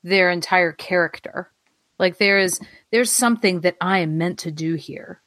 their 0.05 0.31
entire 0.31 0.71
character. 0.71 1.51
Like 1.99 2.19
there 2.19 2.39
is 2.39 2.61
there's 2.93 3.11
something 3.11 3.63
that 3.63 3.77
I 3.81 4.01
am 4.01 4.19
meant 4.19 4.41
to 4.41 4.53
do 4.53 4.75
here, 4.75 5.21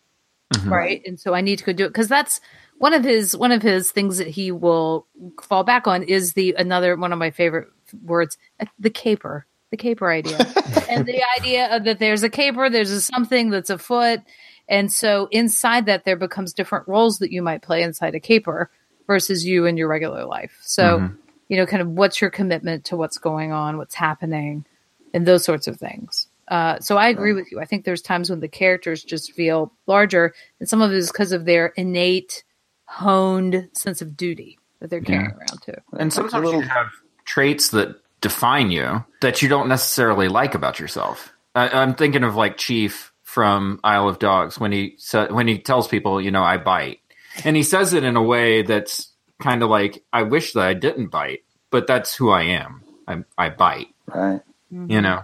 right? 0.65 1.01
And 1.05 1.19
so 1.19 1.33
I 1.33 1.41
need 1.41 1.59
to 1.59 1.65
go 1.65 1.73
do 1.73 1.85
it 1.85 1.89
because 1.89 2.07
that's 2.07 2.39
one 2.77 2.93
of 2.93 3.03
his 3.03 3.35
one 3.35 3.51
of 3.51 3.61
his 3.61 3.91
things 3.91 4.17
that 4.17 4.27
he 4.27 4.51
will 4.51 5.07
fall 5.41 5.63
back 5.63 5.87
on 5.87 6.03
is 6.03 6.33
the 6.33 6.55
another 6.57 6.95
one 6.95 7.11
of 7.11 7.19
my 7.19 7.31
favorite 7.31 7.67
words, 8.03 8.37
uh, 8.59 8.65
the 8.79 8.89
caper, 8.89 9.45
the 9.71 9.77
caper 9.77 10.09
idea, 10.11 10.37
and 10.89 11.05
the 11.05 11.21
idea 11.37 11.75
of 11.75 11.85
that 11.85 11.99
there's 11.99 12.23
a 12.23 12.29
caper, 12.29 12.69
there's 12.69 12.91
a 12.91 13.01
something 13.01 13.49
that's 13.49 13.69
afoot, 13.69 14.21
and 14.67 14.91
so 14.91 15.27
inside 15.31 15.85
that 15.87 16.05
there 16.05 16.17
becomes 16.17 16.53
different 16.53 16.87
roles 16.87 17.19
that 17.19 17.31
you 17.31 17.41
might 17.41 17.61
play 17.61 17.81
inside 17.81 18.15
a 18.15 18.19
caper 18.19 18.69
versus 19.07 19.45
you 19.45 19.65
in 19.65 19.77
your 19.77 19.87
regular 19.87 20.25
life. 20.25 20.57
So 20.61 21.09
you 21.49 21.57
know, 21.57 21.65
kind 21.65 21.81
of 21.81 21.89
what's 21.89 22.21
your 22.21 22.29
commitment 22.29 22.85
to 22.85 22.97
what's 22.97 23.17
going 23.17 23.51
on, 23.51 23.77
what's 23.77 23.95
happening, 23.95 24.65
and 25.13 25.25
those 25.25 25.43
sorts 25.43 25.67
of 25.67 25.77
things. 25.77 26.27
Uh, 26.47 26.79
so 26.79 26.97
I 26.97 27.07
agree 27.09 27.33
with 27.33 27.51
you. 27.51 27.59
I 27.59 27.65
think 27.65 27.83
there's 27.85 28.01
times 28.01 28.29
when 28.29 28.39
the 28.39 28.47
characters 28.47 29.03
just 29.03 29.33
feel 29.33 29.73
larger, 29.85 30.33
and 30.59 30.69
some 30.69 30.81
of 30.81 30.91
it 30.91 30.97
is 30.97 31.11
because 31.11 31.31
of 31.33 31.45
their 31.45 31.67
innate, 31.75 32.43
honed 32.85 33.69
sense 33.73 34.01
of 34.01 34.15
duty 34.15 34.57
that 34.79 34.89
they're 34.89 35.01
carrying 35.01 35.31
around 35.31 35.61
too. 35.65 35.73
And 35.99 36.11
sometimes 36.13 36.45
little- 36.45 36.61
you 36.61 36.67
have 36.67 36.87
traits 37.25 37.69
that 37.69 37.95
define 38.21 38.71
you 38.71 39.03
that 39.21 39.41
you 39.41 39.49
don't 39.49 39.67
necessarily 39.67 40.27
like 40.27 40.55
about 40.55 40.79
yourself. 40.79 41.33
I, 41.53 41.69
I'm 41.69 41.95
thinking 41.95 42.23
of 42.23 42.35
like 42.35 42.57
Chief 42.57 43.11
from 43.23 43.79
Isle 43.83 44.07
of 44.07 44.19
Dogs 44.19 44.59
when 44.59 44.71
he 44.71 44.95
sa- 44.97 45.27
when 45.27 45.47
he 45.47 45.59
tells 45.59 45.87
people, 45.87 46.21
you 46.21 46.31
know, 46.31 46.43
I 46.43 46.57
bite, 46.57 46.99
and 47.43 47.55
he 47.55 47.63
says 47.63 47.93
it 47.93 48.03
in 48.05 48.15
a 48.15 48.23
way 48.23 48.61
that's 48.61 49.11
kind 49.41 49.61
of 49.63 49.69
like, 49.69 50.03
I 50.13 50.23
wish 50.23 50.53
that 50.53 50.63
I 50.65 50.73
didn't 50.73 51.07
bite, 51.07 51.41
but 51.69 51.85
that's 51.87 52.15
who 52.15 52.29
I 52.31 52.43
am. 52.43 52.83
I, 53.07 53.23
I 53.37 53.49
bite, 53.49 53.87
Right. 54.07 54.41
you 54.71 55.01
know. 55.01 55.23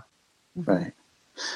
Right. 0.56 0.94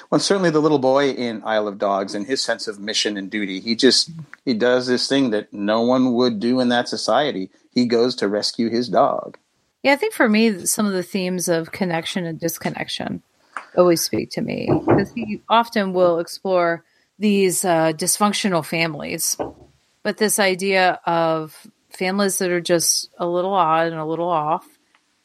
Well, 0.09 0.19
certainly 0.19 0.49
the 0.49 0.61
little 0.61 0.79
boy 0.79 1.11
in 1.11 1.43
Isle 1.43 1.67
of 1.67 1.77
Dogs 1.77 2.15
and 2.15 2.25
his 2.25 2.43
sense 2.43 2.67
of 2.67 2.79
mission 2.79 3.17
and 3.17 3.29
duty. 3.29 3.59
He 3.59 3.75
just 3.75 4.09
he 4.43 4.53
does 4.53 4.87
this 4.87 5.07
thing 5.07 5.29
that 5.31 5.53
no 5.53 5.81
one 5.81 6.13
would 6.13 6.39
do 6.39 6.59
in 6.59 6.69
that 6.69 6.89
society. 6.89 7.49
He 7.71 7.85
goes 7.85 8.15
to 8.15 8.27
rescue 8.27 8.69
his 8.69 8.89
dog. 8.89 9.37
Yeah, 9.83 9.93
I 9.93 9.95
think 9.95 10.13
for 10.13 10.27
me, 10.27 10.65
some 10.65 10.85
of 10.85 10.93
the 10.93 11.03
themes 11.03 11.47
of 11.47 11.71
connection 11.71 12.25
and 12.25 12.39
disconnection 12.39 13.21
always 13.77 14.01
speak 14.01 14.31
to 14.31 14.41
me 14.41 14.69
because 14.85 15.11
he 15.13 15.41
often 15.47 15.93
will 15.93 16.19
explore 16.19 16.83
these 17.19 17.63
uh, 17.63 17.93
dysfunctional 17.93 18.65
families, 18.65 19.37
but 20.03 20.17
this 20.17 20.39
idea 20.39 20.99
of 21.05 21.67
families 21.89 22.37
that 22.39 22.51
are 22.51 22.61
just 22.61 23.09
a 23.17 23.27
little 23.27 23.53
odd 23.53 23.87
and 23.87 23.95
a 23.95 24.05
little 24.05 24.29
off, 24.29 24.67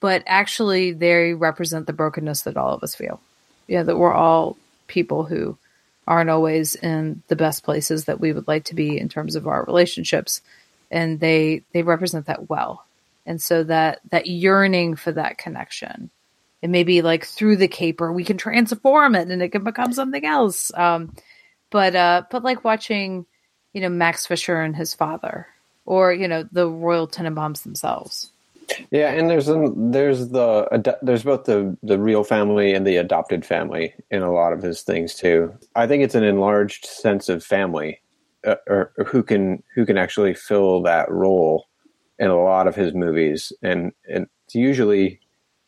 but 0.01 0.23
actually 0.27 0.93
they 0.93 1.35
represent 1.35 1.87
the 1.87 1.93
brokenness 1.93 2.43
that 2.43 2.57
all 2.57 2.75
of 2.75 2.83
us 2.83 2.95
feel. 2.95 3.21
Yeah, 3.67 3.83
that 3.85 3.97
we're 3.97 4.13
all 4.13 4.57
people 4.87 5.25
who 5.25 5.57
aren't 6.07 6.31
always 6.31 6.75
in 6.75 7.23
the 7.29 7.37
best 7.37 7.63
places 7.63 8.07
that 8.07 8.21
we 8.21 8.33
would 8.33 8.49
like 8.49 8.65
to 8.65 8.75
be 8.75 8.99
in 8.99 9.09
terms 9.09 9.37
of 9.37 9.47
our 9.47 9.65
relationships, 9.65 10.41
and 10.91 11.21
they 11.21 11.63
they 11.73 11.83
represent 11.83 12.27
that 12.27 12.49
well. 12.51 12.85
And 13.25 13.41
so 13.41 13.63
that 13.65 14.01
that 14.11 14.27
yearning 14.27 14.97
for 14.97 15.13
that 15.13 15.39
connection 15.39 16.11
and 16.63 16.73
maybe 16.73 17.03
like 17.03 17.25
through 17.25 17.57
the 17.57 17.69
caper 17.69 18.13
we 18.13 18.25
can 18.25 18.37
transform 18.37 19.15
it 19.15 19.29
and 19.29 19.43
it 19.43 19.51
can 19.51 19.65
become 19.65 19.93
something 19.93 20.25
else. 20.25 20.73
Um 20.75 21.15
but 21.71 21.95
uh 21.95 22.23
but 22.31 22.43
like 22.43 22.65
watching 22.65 23.27
you 23.73 23.81
know 23.81 23.89
max 23.89 24.27
fisher 24.27 24.61
and 24.61 24.75
his 24.75 24.93
father 24.93 25.47
or 25.85 26.13
you 26.13 26.27
know 26.27 26.49
the 26.51 26.69
royal 26.69 27.07
tenenbaums 27.07 27.63
themselves 27.63 28.32
Yeah, 28.91 29.13
and 29.13 29.29
there's 29.31 29.47
there's 29.47 30.29
the 30.29 30.97
there's 31.03 31.25
both 31.25 31.45
the 31.45 31.77
the 31.83 31.99
real 31.99 32.25
family 32.25 32.73
and 32.73 32.87
the 32.87 32.97
adopted 32.97 33.45
family 33.45 33.95
in 34.11 34.23
a 34.23 34.33
lot 34.33 34.53
of 34.53 34.63
his 34.63 34.83
things 34.83 35.15
too. 35.15 35.53
I 35.75 35.87
think 35.87 36.03
it's 36.03 36.15
an 36.15 36.25
enlarged 36.25 36.87
sense 36.87 37.29
of 37.29 37.45
family, 37.45 38.01
uh, 38.47 38.57
or, 38.69 38.93
or 38.99 39.05
who 39.05 39.23
can 39.23 39.63
who 39.75 39.87
can 39.87 39.99
actually 39.99 40.35
fill 40.35 40.83
that 40.83 41.11
role 41.11 41.67
in 42.19 42.29
a 42.29 42.41
lot 42.41 42.67
of 42.67 42.77
his 42.77 42.95
movies, 42.95 43.53
and 43.63 43.93
and 44.09 44.27
it's 44.47 44.55
usually 44.55 45.21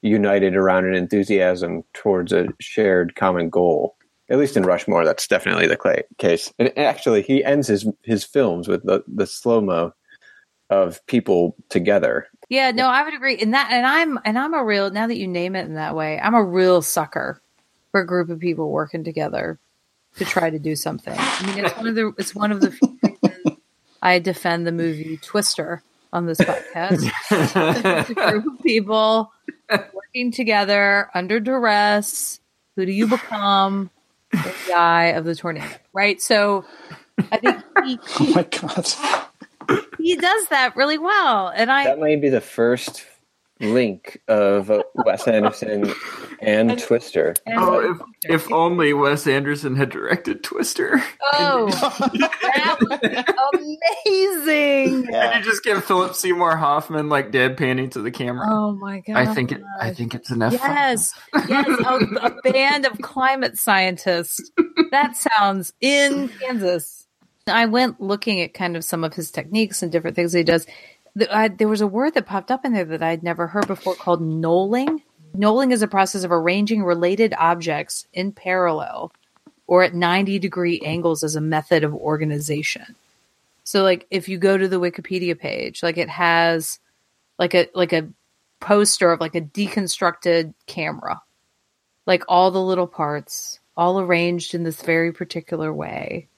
united 0.02 0.54
around 0.54 0.86
an 0.86 0.94
enthusiasm 0.94 1.82
towards 1.94 2.32
a 2.32 2.46
shared 2.60 3.14
common 3.16 3.48
goal. 3.48 3.96
At 4.30 4.38
least 4.38 4.56
in 4.56 4.62
Rushmore, 4.62 5.04
that's 5.04 5.26
definitely 5.26 5.66
the 5.66 6.02
case. 6.18 6.52
And 6.58 6.72
actually, 6.78 7.22
he 7.22 7.44
ends 7.44 7.68
his 7.68 7.86
his 8.02 8.24
films 8.24 8.68
with 8.68 8.84
the 8.84 9.02
the 9.06 9.26
slow 9.26 9.60
mo 9.60 9.92
of 10.70 11.04
people 11.06 11.56
together 11.68 12.26
yeah 12.48 12.70
no 12.70 12.86
i 12.88 13.02
would 13.04 13.14
agree. 13.14 13.36
And 13.38 13.54
that 13.54 13.70
and 13.70 13.86
i'm 13.86 14.18
and 14.24 14.38
i'm 14.38 14.54
a 14.54 14.64
real 14.64 14.90
now 14.90 15.06
that 15.06 15.16
you 15.16 15.26
name 15.26 15.56
it 15.56 15.66
in 15.66 15.74
that 15.74 15.94
way 15.96 16.18
i'm 16.20 16.34
a 16.34 16.42
real 16.42 16.82
sucker 16.82 17.40
for 17.90 18.00
a 18.00 18.06
group 18.06 18.28
of 18.30 18.40
people 18.40 18.70
working 18.70 19.04
together 19.04 19.58
to 20.16 20.24
try 20.24 20.48
to 20.50 20.58
do 20.58 20.76
something. 20.76 21.14
I 21.16 21.46
mean 21.54 21.64
it's 21.64 21.76
one 21.76 21.86
of 21.88 21.94
the 21.94 22.12
it's 22.18 22.34
one 22.34 22.52
of 22.52 22.60
the 22.60 22.70
few 22.70 22.98
i 24.02 24.18
defend 24.18 24.66
the 24.66 24.72
movie 24.72 25.16
twister 25.18 25.82
on 26.12 26.26
this 26.26 26.38
podcast. 26.38 27.10
A 28.10 28.14
group 28.14 28.46
of 28.46 28.62
people 28.62 29.32
working 29.92 30.30
together 30.30 31.10
under 31.14 31.40
duress. 31.40 32.38
Who 32.76 32.86
do 32.86 32.92
you 32.92 33.08
become? 33.08 33.90
The 34.32 34.74
eye 34.74 35.12
of 35.16 35.24
the 35.24 35.34
tornado 35.34 35.66
right? 35.92 36.20
So 36.20 36.64
i 37.30 37.36
think 37.38 37.62
he, 37.84 37.98
Oh 38.20 38.32
my 38.34 38.42
god! 38.42 38.86
He 39.98 40.16
does 40.16 40.46
that 40.48 40.74
really 40.76 40.98
well 40.98 41.48
and 41.54 41.70
i 41.70 41.84
That 41.84 41.98
might 41.98 42.20
be 42.20 42.28
the 42.28 42.40
first 42.40 43.04
link 43.60 44.20
of 44.26 44.68
uh, 44.68 44.82
Wes 45.06 45.28
Anderson 45.28 45.90
and 46.40 46.76
Twister. 46.78 47.34
and- 47.46 47.56
Oh, 47.58 48.02
if, 48.26 48.30
if 48.44 48.52
only 48.52 48.92
Wes 48.92 49.28
Anderson 49.28 49.76
had 49.76 49.90
directed 49.90 50.42
Twister. 50.42 51.00
Oh, 51.34 51.66
that 51.70 52.76
was 52.80 53.78
amazing! 54.06 55.08
And 55.14 55.44
you 55.44 55.50
just 55.50 55.62
give 55.62 55.84
Philip 55.84 56.14
Seymour 56.14 56.56
Hoffman 56.56 57.08
like 57.08 57.30
deadpanning 57.30 57.90
to 57.92 58.00
the 58.02 58.10
camera. 58.10 58.44
Oh 58.50 58.72
my 58.72 59.00
god! 59.00 59.16
I 59.16 59.32
think 59.32 59.52
it. 59.52 59.62
I 59.80 59.92
think 59.94 60.14
it's 60.16 60.30
enough. 60.30 60.56
fun. 60.56 60.70
yes, 60.70 61.14
yes, 61.48 61.66
a, 61.86 62.26
a 62.26 62.52
band 62.52 62.86
of 62.86 62.98
climate 63.00 63.56
scientists. 63.56 64.50
That 64.90 65.16
sounds 65.16 65.72
in 65.80 66.28
Kansas. 66.40 67.03
I 67.46 67.66
went 67.66 68.00
looking 68.00 68.40
at 68.40 68.54
kind 68.54 68.76
of 68.76 68.84
some 68.84 69.04
of 69.04 69.14
his 69.14 69.30
techniques 69.30 69.82
and 69.82 69.92
different 69.92 70.16
things 70.16 70.32
he 70.32 70.42
does. 70.42 70.66
I, 71.30 71.48
there 71.48 71.68
was 71.68 71.80
a 71.80 71.86
word 71.86 72.14
that 72.14 72.26
popped 72.26 72.50
up 72.50 72.64
in 72.64 72.72
there 72.72 72.84
that 72.86 73.02
I'd 73.02 73.22
never 73.22 73.46
heard 73.46 73.66
before 73.66 73.94
called 73.94 74.22
knolling. 74.22 75.02
Knolling 75.36 75.72
is 75.72 75.82
a 75.82 75.88
process 75.88 76.24
of 76.24 76.32
arranging 76.32 76.82
related 76.82 77.34
objects 77.36 78.06
in 78.12 78.32
parallel 78.32 79.12
or 79.66 79.82
at 79.82 79.94
90 79.94 80.38
degree 80.38 80.80
angles 80.80 81.22
as 81.22 81.36
a 81.36 81.40
method 81.40 81.84
of 81.84 81.94
organization. 81.94 82.94
So 83.64 83.82
like 83.82 84.06
if 84.10 84.28
you 84.28 84.38
go 84.38 84.56
to 84.56 84.68
the 84.68 84.80
Wikipedia 84.80 85.38
page, 85.38 85.82
like 85.82 85.98
it 85.98 86.08
has 86.08 86.78
like 87.38 87.54
a 87.54 87.68
like 87.74 87.92
a 87.92 88.08
poster 88.60 89.12
of 89.12 89.20
like 89.20 89.34
a 89.34 89.40
deconstructed 89.40 90.54
camera. 90.66 91.20
Like 92.06 92.24
all 92.28 92.50
the 92.50 92.62
little 92.62 92.86
parts 92.86 93.60
all 93.76 94.00
arranged 94.00 94.54
in 94.54 94.62
this 94.62 94.82
very 94.82 95.12
particular 95.12 95.72
way. 95.72 96.28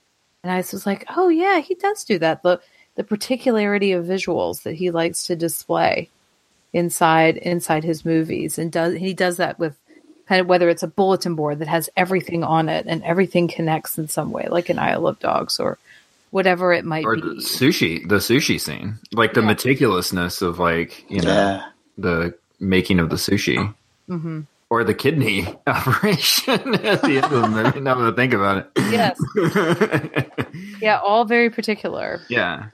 And 0.47 0.53
I 0.55 0.59
was 0.59 0.87
like, 0.87 1.05
"Oh 1.17 1.27
yeah, 1.29 1.59
he 1.59 1.75
does 1.75 2.05
do 2.05 2.21
that. 2.21 2.45
The 2.45 2.61
the 2.95 3.03
particularity 3.03 3.91
of 3.91 4.05
visuals 4.07 4.63
that 4.63 4.75
he 4.77 4.93
likes 4.93 5.27
to 5.27 5.35
display 5.35 6.09
inside 6.73 7.37
inside 7.39 7.83
his 7.83 8.05
movies 8.05 8.57
and 8.57 8.71
does 8.71 8.95
he 8.95 9.13
does 9.13 9.39
that 9.39 9.59
with 9.59 9.75
kind 10.29 10.41
of 10.41 10.47
whether 10.47 10.69
it's 10.69 10.85
a 10.85 10.89
bulletin 10.89 11.35
board 11.35 11.59
that 11.59 11.69
has 11.69 11.91
everything 11.97 12.45
on 12.45 12.69
it 12.69 12.87
and 12.89 13.03
everything 13.03 13.49
connects 13.49 13.99
in 13.99 14.07
some 14.09 14.31
way, 14.31 14.47
like 14.49 14.69
an 14.69 14.79
Isle 14.79 15.09
of 15.09 15.19
Dogs 15.19 15.59
or 15.59 15.79
whatever 16.31 16.73
it 16.73 16.85
might 16.85 17.05
or 17.07 17.17
be. 17.17 17.23
the 17.23 17.29
sushi, 17.43 18.09
the 18.09 18.17
sushi 18.17 18.61
scene, 18.61 18.99
like 19.13 19.35
the 19.35 19.43
Yeah. 19.43 19.49
meticulousness 19.49 20.43
of 20.43 20.61
like 20.61 21.05
you 21.11 21.23
know 21.23 21.35
Yeah. 21.35 21.71
the 21.99 22.35
making 22.61 23.01
of 23.01 23.11
the 23.11 23.17
sushi, 23.17 23.75
hmm 24.07 24.41
or 24.71 24.83
the 24.85 24.95
kidney 24.95 25.47
operation 25.67 26.75
at 26.75 27.03
the 27.03 27.21
end 27.23 27.25
of 27.33 27.43
the 27.43 27.49
movie. 27.49 27.81
Now 27.81 27.95
that 27.97 28.13
I 28.13 28.17
think 28.17 28.33
about 28.35 28.59
it, 28.59 28.71
Yes, 28.91 29.19
yeah, 30.81 30.99
all 30.99 31.25
very 31.25 31.51
particular. 31.51 32.21
yeah. 32.29 32.67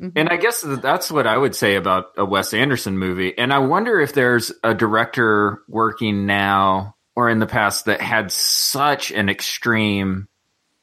Mhm. 0.00 0.12
And 0.16 0.28
I 0.28 0.36
guess 0.36 0.62
that's 0.62 1.10
what 1.10 1.26
I 1.26 1.36
would 1.36 1.54
say 1.54 1.76
about 1.76 2.06
a 2.16 2.24
Wes 2.24 2.52
Anderson 2.52 2.98
movie. 2.98 3.36
And 3.38 3.52
I 3.52 3.58
wonder 3.60 4.00
if 4.00 4.12
there's 4.12 4.52
a 4.64 4.74
director 4.74 5.62
working 5.68 6.26
now 6.26 6.96
or 7.14 7.30
in 7.30 7.38
the 7.38 7.46
past 7.46 7.84
that 7.84 8.00
had 8.00 8.32
such 8.32 9.12
an 9.12 9.28
extreme 9.28 10.26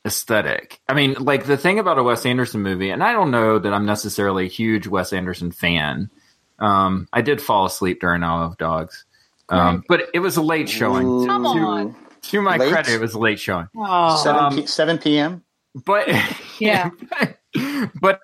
aesthetic. 0.05 0.79
I 0.87 0.93
mean, 0.93 1.15
like 1.19 1.45
the 1.45 1.57
thing 1.57 1.77
about 1.77 1.97
a 1.99 2.03
Wes 2.03 2.25
Anderson 2.25 2.61
movie, 2.61 2.89
and 2.89 3.03
I 3.03 3.11
don't 3.11 3.31
know 3.31 3.59
that 3.59 3.73
I'm 3.73 3.85
necessarily 3.85 4.45
a 4.45 4.49
huge 4.49 4.87
Wes 4.87 5.11
Anderson 5.11 5.51
fan. 5.51 6.09
Um, 6.57 7.07
I 7.11 7.21
did 7.21 7.41
fall 7.41 7.65
asleep 7.65 7.99
during 7.99 8.23
Isle 8.23 8.45
of 8.45 8.57
Dogs, 8.57 9.03
um, 9.51 9.83
but 9.87 10.03
it 10.13 10.19
was 10.19 10.37
a 10.37 10.41
late 10.41 10.69
showing. 10.69 11.27
Come 11.27 11.45
on. 11.45 11.95
To 12.23 12.41
my 12.41 12.57
Late? 12.57 12.71
credit, 12.71 12.93
it 12.93 13.01
was 13.01 13.13
a 13.15 13.19
late 13.19 13.39
showing. 13.39 13.67
Oh, 13.75 14.15
7, 14.23 14.43
Um, 14.43 14.55
p- 14.57 14.65
7 14.67 14.97
p.m. 14.99 15.43
But 15.73 16.07
Yeah. 16.59 16.91
but 18.01 18.21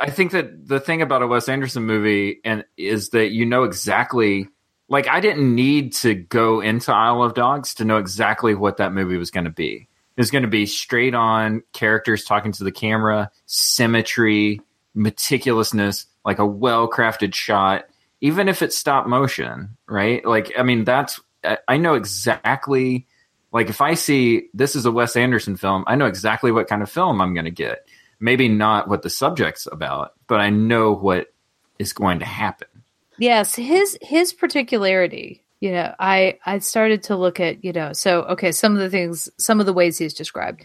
I 0.00 0.10
think 0.10 0.32
that 0.32 0.68
the 0.68 0.78
thing 0.78 1.00
about 1.02 1.22
a 1.22 1.26
Wes 1.26 1.48
Anderson 1.48 1.84
movie 1.84 2.40
and 2.44 2.64
is 2.76 3.08
that 3.10 3.30
you 3.30 3.46
know 3.46 3.64
exactly 3.64 4.48
like 4.88 5.08
I 5.08 5.20
didn't 5.20 5.54
need 5.54 5.94
to 5.94 6.14
go 6.14 6.60
into 6.60 6.92
Isle 6.92 7.22
of 7.22 7.34
Dogs 7.34 7.74
to 7.74 7.84
know 7.84 7.96
exactly 7.96 8.54
what 8.54 8.76
that 8.76 8.92
movie 8.92 9.16
was 9.16 9.30
going 9.30 9.44
to 9.44 9.50
be. 9.50 9.88
It 10.16 10.20
was 10.20 10.30
going 10.30 10.42
to 10.42 10.48
be 10.48 10.66
straight 10.66 11.14
on 11.14 11.62
characters 11.72 12.24
talking 12.24 12.52
to 12.52 12.64
the 12.64 12.72
camera, 12.72 13.30
symmetry, 13.46 14.60
meticulousness, 14.96 16.06
like 16.24 16.38
a 16.38 16.46
well 16.46 16.90
crafted 16.90 17.34
shot, 17.34 17.84
even 18.20 18.48
if 18.48 18.62
it's 18.62 18.76
stop 18.76 19.06
motion, 19.06 19.76
right? 19.88 20.24
Like, 20.24 20.52
I 20.58 20.62
mean, 20.62 20.84
that's, 20.84 21.20
I- 21.68 21.76
know 21.78 21.94
exactly, 21.94 23.06
like, 23.52 23.68
if 23.68 23.80
I 23.80 23.94
see 23.94 24.48
this 24.54 24.76
is 24.76 24.86
a 24.86 24.92
Wes 24.92 25.16
Anderson 25.16 25.56
film, 25.56 25.84
I 25.86 25.96
know 25.96 26.06
exactly 26.06 26.52
what 26.52 26.68
kind 26.68 26.82
of 26.82 26.90
film 26.90 27.20
I'm 27.20 27.34
going 27.34 27.46
to 27.46 27.50
get. 27.50 27.86
Maybe 28.20 28.48
not 28.48 28.88
what 28.88 29.02
the 29.02 29.10
subject's 29.10 29.66
about, 29.70 30.12
but 30.26 30.40
I 30.40 30.50
know 30.50 30.92
what 30.92 31.32
is 31.78 31.92
going 31.94 32.18
to 32.18 32.26
happen. 32.26 32.68
Yes, 33.18 33.54
his 33.54 33.98
his 34.00 34.32
particularity. 34.32 35.42
You 35.60 35.72
know, 35.72 35.94
I 35.98 36.38
I 36.44 36.58
started 36.58 37.02
to 37.04 37.16
look 37.16 37.40
at 37.40 37.64
you 37.64 37.72
know, 37.72 37.92
so 37.92 38.22
okay, 38.22 38.52
some 38.52 38.72
of 38.74 38.78
the 38.78 38.90
things, 38.90 39.28
some 39.38 39.60
of 39.60 39.66
the 39.66 39.72
ways 39.72 39.98
he's 39.98 40.14
described, 40.14 40.64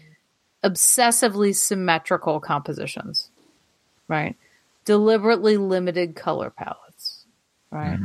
obsessively 0.63 1.55
symmetrical 1.55 2.39
compositions, 2.39 3.29
right? 4.07 4.35
Deliberately 4.85 5.57
limited 5.57 6.15
color 6.15 6.49
palettes, 6.49 6.84
right? 7.75 7.99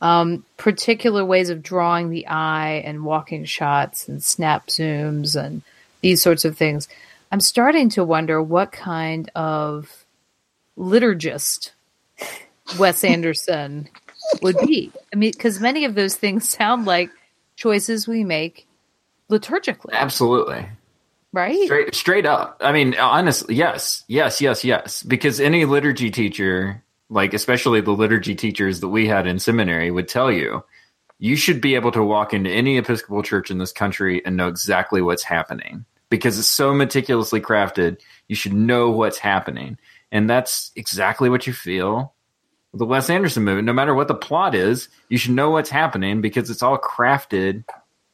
Um, 0.00 0.44
particular 0.56 1.24
ways 1.24 1.48
of 1.48 1.62
drawing 1.62 2.10
the 2.10 2.26
eye 2.26 2.82
and 2.84 3.04
walking 3.04 3.44
shots 3.44 4.08
and 4.08 4.22
snap 4.22 4.66
zooms 4.66 5.40
and 5.40 5.62
these 6.00 6.20
sorts 6.20 6.44
of 6.44 6.56
things. 6.58 6.88
I'm 7.30 7.40
starting 7.40 7.88
to 7.90 8.04
wonder 8.04 8.42
what 8.42 8.72
kind 8.72 9.30
of 9.34 10.04
liturgist 10.76 11.70
Wes 12.78 13.04
Anderson 13.04 13.88
would 14.42 14.56
be. 14.66 14.92
I 15.12 15.16
mean, 15.16 15.32
because 15.32 15.60
many 15.60 15.84
of 15.84 15.94
those 15.94 16.16
things 16.16 16.48
sound 16.48 16.84
like 16.84 17.10
choices 17.56 18.08
we 18.08 18.24
make 18.24 18.66
liturgically, 19.30 19.92
Absolutely. 19.92 20.66
right? 21.32 21.64
Straight, 21.64 21.94
straight 21.94 22.26
up. 22.26 22.58
I 22.60 22.72
mean, 22.72 22.98
honestly, 22.98 23.54
yes, 23.54 24.04
yes, 24.08 24.40
yes, 24.40 24.64
yes. 24.64 25.02
Because 25.02 25.40
any 25.40 25.64
liturgy 25.64 26.10
teacher, 26.10 26.82
like 27.12 27.34
especially 27.34 27.82
the 27.82 27.90
liturgy 27.90 28.34
teachers 28.34 28.80
that 28.80 28.88
we 28.88 29.06
had 29.06 29.26
in 29.26 29.38
seminary, 29.38 29.90
would 29.90 30.08
tell 30.08 30.32
you, 30.32 30.64
you 31.18 31.36
should 31.36 31.60
be 31.60 31.74
able 31.74 31.92
to 31.92 32.02
walk 32.02 32.32
into 32.32 32.50
any 32.50 32.78
Episcopal 32.78 33.22
church 33.22 33.50
in 33.50 33.58
this 33.58 33.72
country 33.72 34.24
and 34.24 34.36
know 34.36 34.48
exactly 34.48 35.02
what's 35.02 35.22
happening 35.22 35.84
because 36.08 36.38
it's 36.38 36.48
so 36.48 36.74
meticulously 36.74 37.40
crafted. 37.40 38.00
You 38.28 38.34
should 38.34 38.54
know 38.54 38.90
what's 38.90 39.18
happening, 39.18 39.78
and 40.10 40.28
that's 40.28 40.72
exactly 40.74 41.28
what 41.28 41.46
you 41.46 41.52
feel. 41.52 42.14
with 42.72 42.78
The 42.78 42.86
Wes 42.86 43.10
Anderson 43.10 43.44
movie, 43.44 43.62
no 43.62 43.74
matter 43.74 43.94
what 43.94 44.08
the 44.08 44.14
plot 44.14 44.54
is, 44.54 44.88
you 45.10 45.18
should 45.18 45.32
know 45.32 45.50
what's 45.50 45.70
happening 45.70 46.22
because 46.22 46.48
it's 46.48 46.62
all 46.62 46.78
crafted 46.78 47.64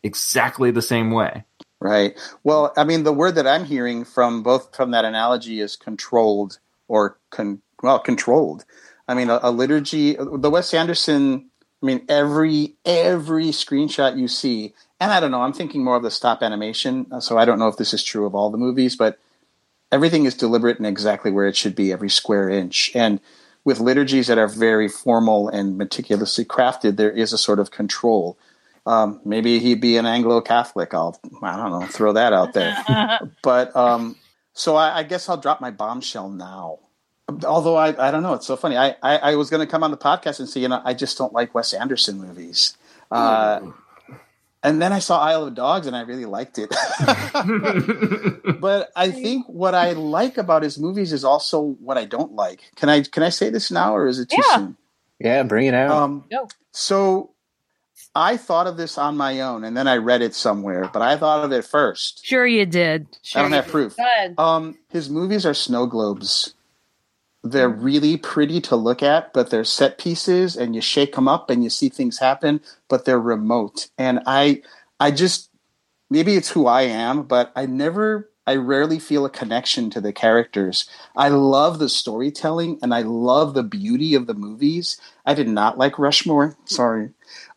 exactly 0.03 0.73
the 0.73 0.83
same 0.83 1.13
way. 1.13 1.45
Right. 1.81 2.19
Well, 2.43 2.73
I 2.77 2.83
mean, 2.83 3.05
the 3.05 3.13
word 3.13 3.37
that 3.37 3.47
I'm 3.47 3.65
hearing 3.65 4.05
from 4.05 4.43
both 4.43 4.75
from 4.75 4.91
that 4.91 5.05
analogy 5.05 5.61
is 5.61 5.77
controlled 5.77 6.59
or 6.89 7.19
con- 7.31 7.63
well, 7.83 8.01
controlled. 8.01 8.65
I 9.09 9.15
mean, 9.15 9.31
a, 9.31 9.41
a 9.43 9.51
liturgy. 9.51 10.15
The 10.15 10.51
Wes 10.51 10.73
Anderson. 10.75 11.51
I 11.83 11.87
mean, 11.87 12.05
every 12.09 12.75
every 12.85 13.47
screenshot 13.47 14.19
you 14.19 14.29
see, 14.29 14.75
and 15.01 15.13
I 15.13 15.21
don't 15.21 15.31
know. 15.31 15.43
I'm 15.43 15.53
thinking 15.53 15.85
more 15.85 15.97
of 15.97 16.03
the 16.03 16.11
stop 16.11 16.43
animation, 16.43 17.07
uh, 17.13 17.21
so 17.21 17.39
I 17.39 17.45
don't 17.45 17.59
know 17.59 17.69
if 17.69 17.77
this 17.77 17.95
is 17.95 18.03
true 18.03 18.27
of 18.27 18.35
all 18.35 18.51
the 18.51 18.59
movies, 18.59 18.97
but 18.97 19.19
everything 19.93 20.25
is 20.25 20.35
deliberate 20.35 20.79
and 20.79 20.87
exactly 20.87 21.31
where 21.31 21.47
it 21.47 21.57
should 21.57 21.75
be, 21.75 21.93
every 21.93 22.11
square 22.11 22.49
inch. 22.49 22.91
And 22.95 23.21
with 23.65 23.81
liturgies 23.81 24.27
that 24.27 24.39
are 24.39 24.49
very 24.49 24.89
formal 24.89 25.49
and 25.49 25.79
meticulously 25.79 26.45
crafted, 26.45 26.97
there 26.97 27.11
is 27.11 27.33
a 27.33 27.39
sort 27.39 27.61
of 27.61 27.71
control. 27.71 28.39
Um, 28.87 29.21
maybe 29.25 29.59
he'd 29.59 29.81
be 29.81 29.99
an 29.99 30.07
Anglo 30.07 30.41
Catholic. 30.41 30.95
I'll, 30.95 31.21
I 31.43 31.57
don't 31.57 31.79
know, 31.79 31.87
throw 31.87 32.15
that 32.15 32.33
out 32.33 32.55
there. 32.55 32.77
but 33.43 33.75
um, 33.77 34.17
so 34.53 34.77
I, 34.77 34.99
I 34.99 35.03
guess 35.03 35.29
I'll 35.29 35.37
drop 35.37 35.61
my 35.61 35.71
bombshell 35.71 36.31
now. 36.31 36.79
Although 37.45 37.77
I, 37.77 38.09
I 38.09 38.11
don't 38.11 38.23
know, 38.23 38.35
it's 38.35 38.47
so 38.47 38.57
funny. 38.57 38.77
I, 38.77 38.97
I, 39.03 39.17
I 39.19 39.35
was 39.37 39.51
going 39.51 39.61
to 39.67 39.71
come 39.71 39.83
on 39.83 39.91
the 39.91 39.97
podcast 39.99 40.39
and 40.41 40.49
say, 40.49 40.61
you 40.61 40.69
know, 40.69 40.81
I 40.85 40.95
just 40.95 41.19
don't 41.19 41.33
like 41.33 41.55
Wes 41.55 41.75
Anderson 41.75 42.19
movies. 42.19 42.77
Uh, 43.11 43.61
and 44.63 44.81
then 44.81 44.93
I 44.93 44.99
saw 44.99 45.21
Isle 45.21 45.47
of 45.49 45.55
Dogs 45.55 45.87
and 45.87 45.95
I 45.95 46.01
really 46.03 46.25
liked 46.25 46.59
it. 46.59 46.71
but 48.61 48.91
I 48.97 49.11
think 49.11 49.47
what 49.47 49.75
I 49.75 49.93
like 49.93 50.39
about 50.39 50.63
his 50.63 50.79
movies 50.79 51.13
is 51.13 51.25
also 51.25 51.61
what 51.81 51.99
I 51.99 52.05
don't 52.07 52.33
like. 52.33 52.71
Can 52.77 52.89
I 52.89 53.03
can 53.03 53.23
I 53.23 53.29
say 53.29 53.51
this 53.51 53.71
now 53.71 53.95
or 53.95 54.07
is 54.09 54.19
it 54.19 54.31
too 54.31 54.43
Yeah. 54.49 54.57
soon? 54.57 54.77
Yeah, 55.21 55.43
bring 55.43 55.67
it 55.67 55.75
out. 55.75 55.91
Um, 55.91 56.25
No. 56.31 56.49
So 56.73 57.31
I 58.15 58.37
thought 58.37 58.67
of 58.67 58.77
this 58.77 58.99
on 58.99 59.17
my 59.17 59.41
own 59.41 59.65
and 59.65 59.77
then 59.77 59.87
I 59.89 59.97
read 59.97 60.23
it 60.23 60.35
somewhere, 60.35 60.89
but 60.93 61.03
I 61.03 61.17
thought 61.17 61.45
of 61.45 61.53
it 61.53 61.65
first. 61.65 62.25
Sure, 62.25 62.47
you 62.47 62.67
did. 62.67 63.07
Sure 63.23 63.41
I 63.41 63.43
don't 63.43 63.53
have 63.53 63.67
did. 63.67 63.71
proof. 63.73 63.97
Go 63.97 64.03
ahead. 64.05 64.35
Um, 64.39 64.79
his 64.91 65.09
movies 65.11 65.45
are 65.47 65.55
snow 65.55 65.87
globes. 65.87 66.55
They're 67.43 67.69
really 67.69 68.17
pretty 68.17 68.61
to 68.63 68.77
look 68.77 69.03
at, 69.03 69.33
but 69.33 69.51
they're 69.51 69.65
set 69.65 69.99
pieces, 69.99 70.57
and 70.57 70.75
you 70.75 70.81
shake 70.81 71.15
them 71.15 71.29
up 71.29 71.51
and 71.51 71.63
you 71.63 71.71
see 71.71 71.89
things 71.89 72.19
happen, 72.19 72.61
but 72.89 73.05
they're 73.05 73.21
remote. 73.21 73.89
And 73.97 74.21
I, 74.27 74.63
I 74.99 75.11
just 75.11 75.51
maybe 76.11 76.35
it's 76.35 76.51
who 76.51 76.67
I 76.67 76.83
am, 76.83 77.23
but 77.23 77.53
I 77.55 77.67
never, 77.67 78.31
I 78.47 78.57
rarely 78.57 78.99
feel 78.99 79.25
a 79.25 79.31
connection 79.31 79.91
to 79.91 80.01
the 80.01 80.13
characters. 80.13 80.89
I 81.15 81.29
love 81.29 81.79
the 81.79 81.89
storytelling 81.89 82.79
and 82.83 82.93
I 82.93 83.03
love 83.03 83.55
the 83.55 83.63
beauty 83.63 84.15
of 84.15 84.27
the 84.27 84.35
movies. 84.35 85.01
I 85.25 85.35
did 85.35 85.49
not 85.49 85.79
like 85.79 85.99
Rushmore. 85.99 86.57
Sorry. 86.65 87.11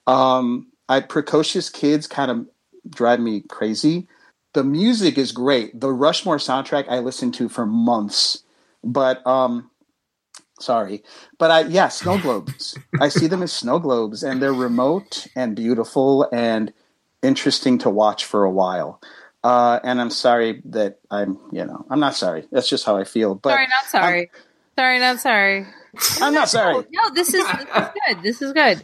Um, 0.06 0.68
I 0.90 1.00
precocious 1.00 1.70
kids 1.70 2.08
kind 2.08 2.30
of 2.30 2.48
drive 2.90 3.20
me 3.20 3.42
crazy 3.42 4.08
the 4.54 4.64
music 4.64 5.18
is 5.18 5.32
great. 5.32 5.80
The 5.80 5.92
Rushmore 5.92 6.38
soundtrack 6.38 6.90
I 6.90 7.00
listened 7.00 7.34
to 7.36 7.50
for 7.50 7.66
months, 7.66 8.44
but 8.84 9.26
um, 9.26 9.71
sorry, 10.62 11.04
but 11.38 11.52
I 11.52 11.62
yeah, 11.62 11.90
snow 11.90 12.18
globes. 12.18 12.78
I 13.00 13.10
see 13.10 13.28
them 13.28 13.44
as 13.44 13.52
snow 13.52 13.80
globes, 13.80 14.24
and 14.24 14.42
they're 14.42 14.54
remote 14.54 15.28
and 15.36 15.56
beautiful 15.56 16.28
and 16.32 16.74
interesting 17.22 17.78
to 17.80 17.90
watch 17.90 18.26
for 18.26 18.44
a 18.44 18.52
while. 18.52 19.02
Uh, 19.44 19.80
and 19.84 20.00
I'm 20.00 20.12
sorry 20.12 20.62
that 20.66 21.00
I'm, 21.10 21.40
you 21.52 21.66
know, 21.66 21.86
I'm 21.90 22.00
not 22.00 22.16
sorry. 22.16 22.48
That's 22.52 22.70
just 22.70 22.86
how 22.86 22.98
I 22.98 23.04
feel. 23.04 23.36
But 23.36 23.50
sorry, 23.50 23.68
not 23.68 23.86
sorry. 23.86 24.32
sorry, 24.78 25.00
not 25.00 25.20
sorry. 25.20 25.68
I'm 26.22 26.34
not 26.34 26.50
sorry. 26.50 26.86
No, 26.92 27.14
this 27.14 27.34
is 27.34 27.46
this 27.46 27.62
is 27.62 27.88
good. 28.08 28.24
This 28.24 28.42
is 28.42 28.54
good. 28.54 28.82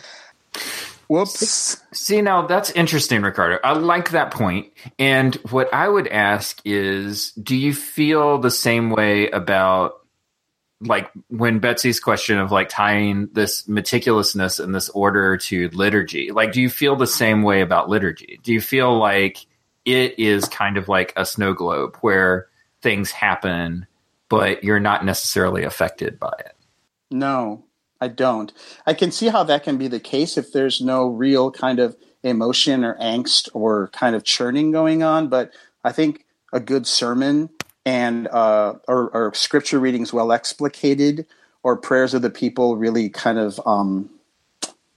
Whoops. 1.07 1.81
See, 1.93 2.21
now 2.21 2.47
that's 2.47 2.69
interesting, 2.71 3.21
Ricardo. 3.21 3.59
I 3.63 3.73
like 3.73 4.09
that 4.11 4.31
point. 4.31 4.73
And 4.99 5.35
what 5.51 5.73
I 5.73 5.87
would 5.87 6.07
ask 6.07 6.59
is 6.65 7.31
do 7.31 7.55
you 7.55 7.73
feel 7.73 8.39
the 8.39 8.51
same 8.51 8.89
way 8.89 9.29
about 9.29 9.96
like 10.81 11.09
when 11.29 11.59
Betsy's 11.59 11.99
question 11.99 12.37
of 12.37 12.51
like 12.51 12.69
tying 12.69 13.29
this 13.33 13.63
meticulousness 13.63 14.63
and 14.63 14.75
this 14.75 14.89
order 14.89 15.37
to 15.37 15.69
liturgy? 15.69 16.31
Like, 16.31 16.51
do 16.51 16.61
you 16.61 16.69
feel 16.69 16.95
the 16.95 17.07
same 17.07 17.43
way 17.43 17.61
about 17.61 17.89
liturgy? 17.89 18.39
Do 18.43 18.53
you 18.53 18.61
feel 18.61 18.97
like 18.97 19.45
it 19.85 20.19
is 20.19 20.45
kind 20.45 20.77
of 20.77 20.87
like 20.87 21.13
a 21.15 21.25
snow 21.25 21.53
globe 21.53 21.97
where 22.01 22.47
things 22.81 23.11
happen, 23.11 23.87
but 24.29 24.63
you're 24.63 24.79
not 24.79 25.05
necessarily 25.05 25.63
affected 25.63 26.19
by 26.19 26.33
it? 26.39 26.55
No, 27.09 27.65
I 27.99 28.09
don't. 28.09 28.53
I 28.85 28.93
can 28.93 29.11
see 29.11 29.29
how 29.29 29.43
that 29.43 29.63
can 29.63 29.77
be 29.77 29.87
the 29.87 29.99
case 29.99 30.37
if 30.37 30.51
there's 30.51 30.81
no 30.81 31.07
real 31.07 31.51
kind 31.51 31.79
of 31.79 31.97
emotion 32.23 32.83
or 32.83 32.95
angst 32.95 33.49
or 33.53 33.87
kind 33.89 34.15
of 34.15 34.23
churning 34.23 34.71
going 34.71 35.01
on. 35.01 35.29
But 35.29 35.53
I 35.83 35.91
think 35.91 36.25
a 36.53 36.59
good 36.59 36.85
sermon 36.85 37.49
and 37.87 38.27
uh, 38.27 38.73
or, 38.89 39.33
scripture 39.33 39.79
readings 39.79 40.11
well 40.11 40.33
explicated 40.33 41.25
or 41.63 41.77
prayers 41.77 42.13
of 42.13 42.21
the 42.21 42.29
people 42.29 42.75
really 42.75 43.07
kind 43.07 43.39
of 43.39 43.61
um, 43.65 44.09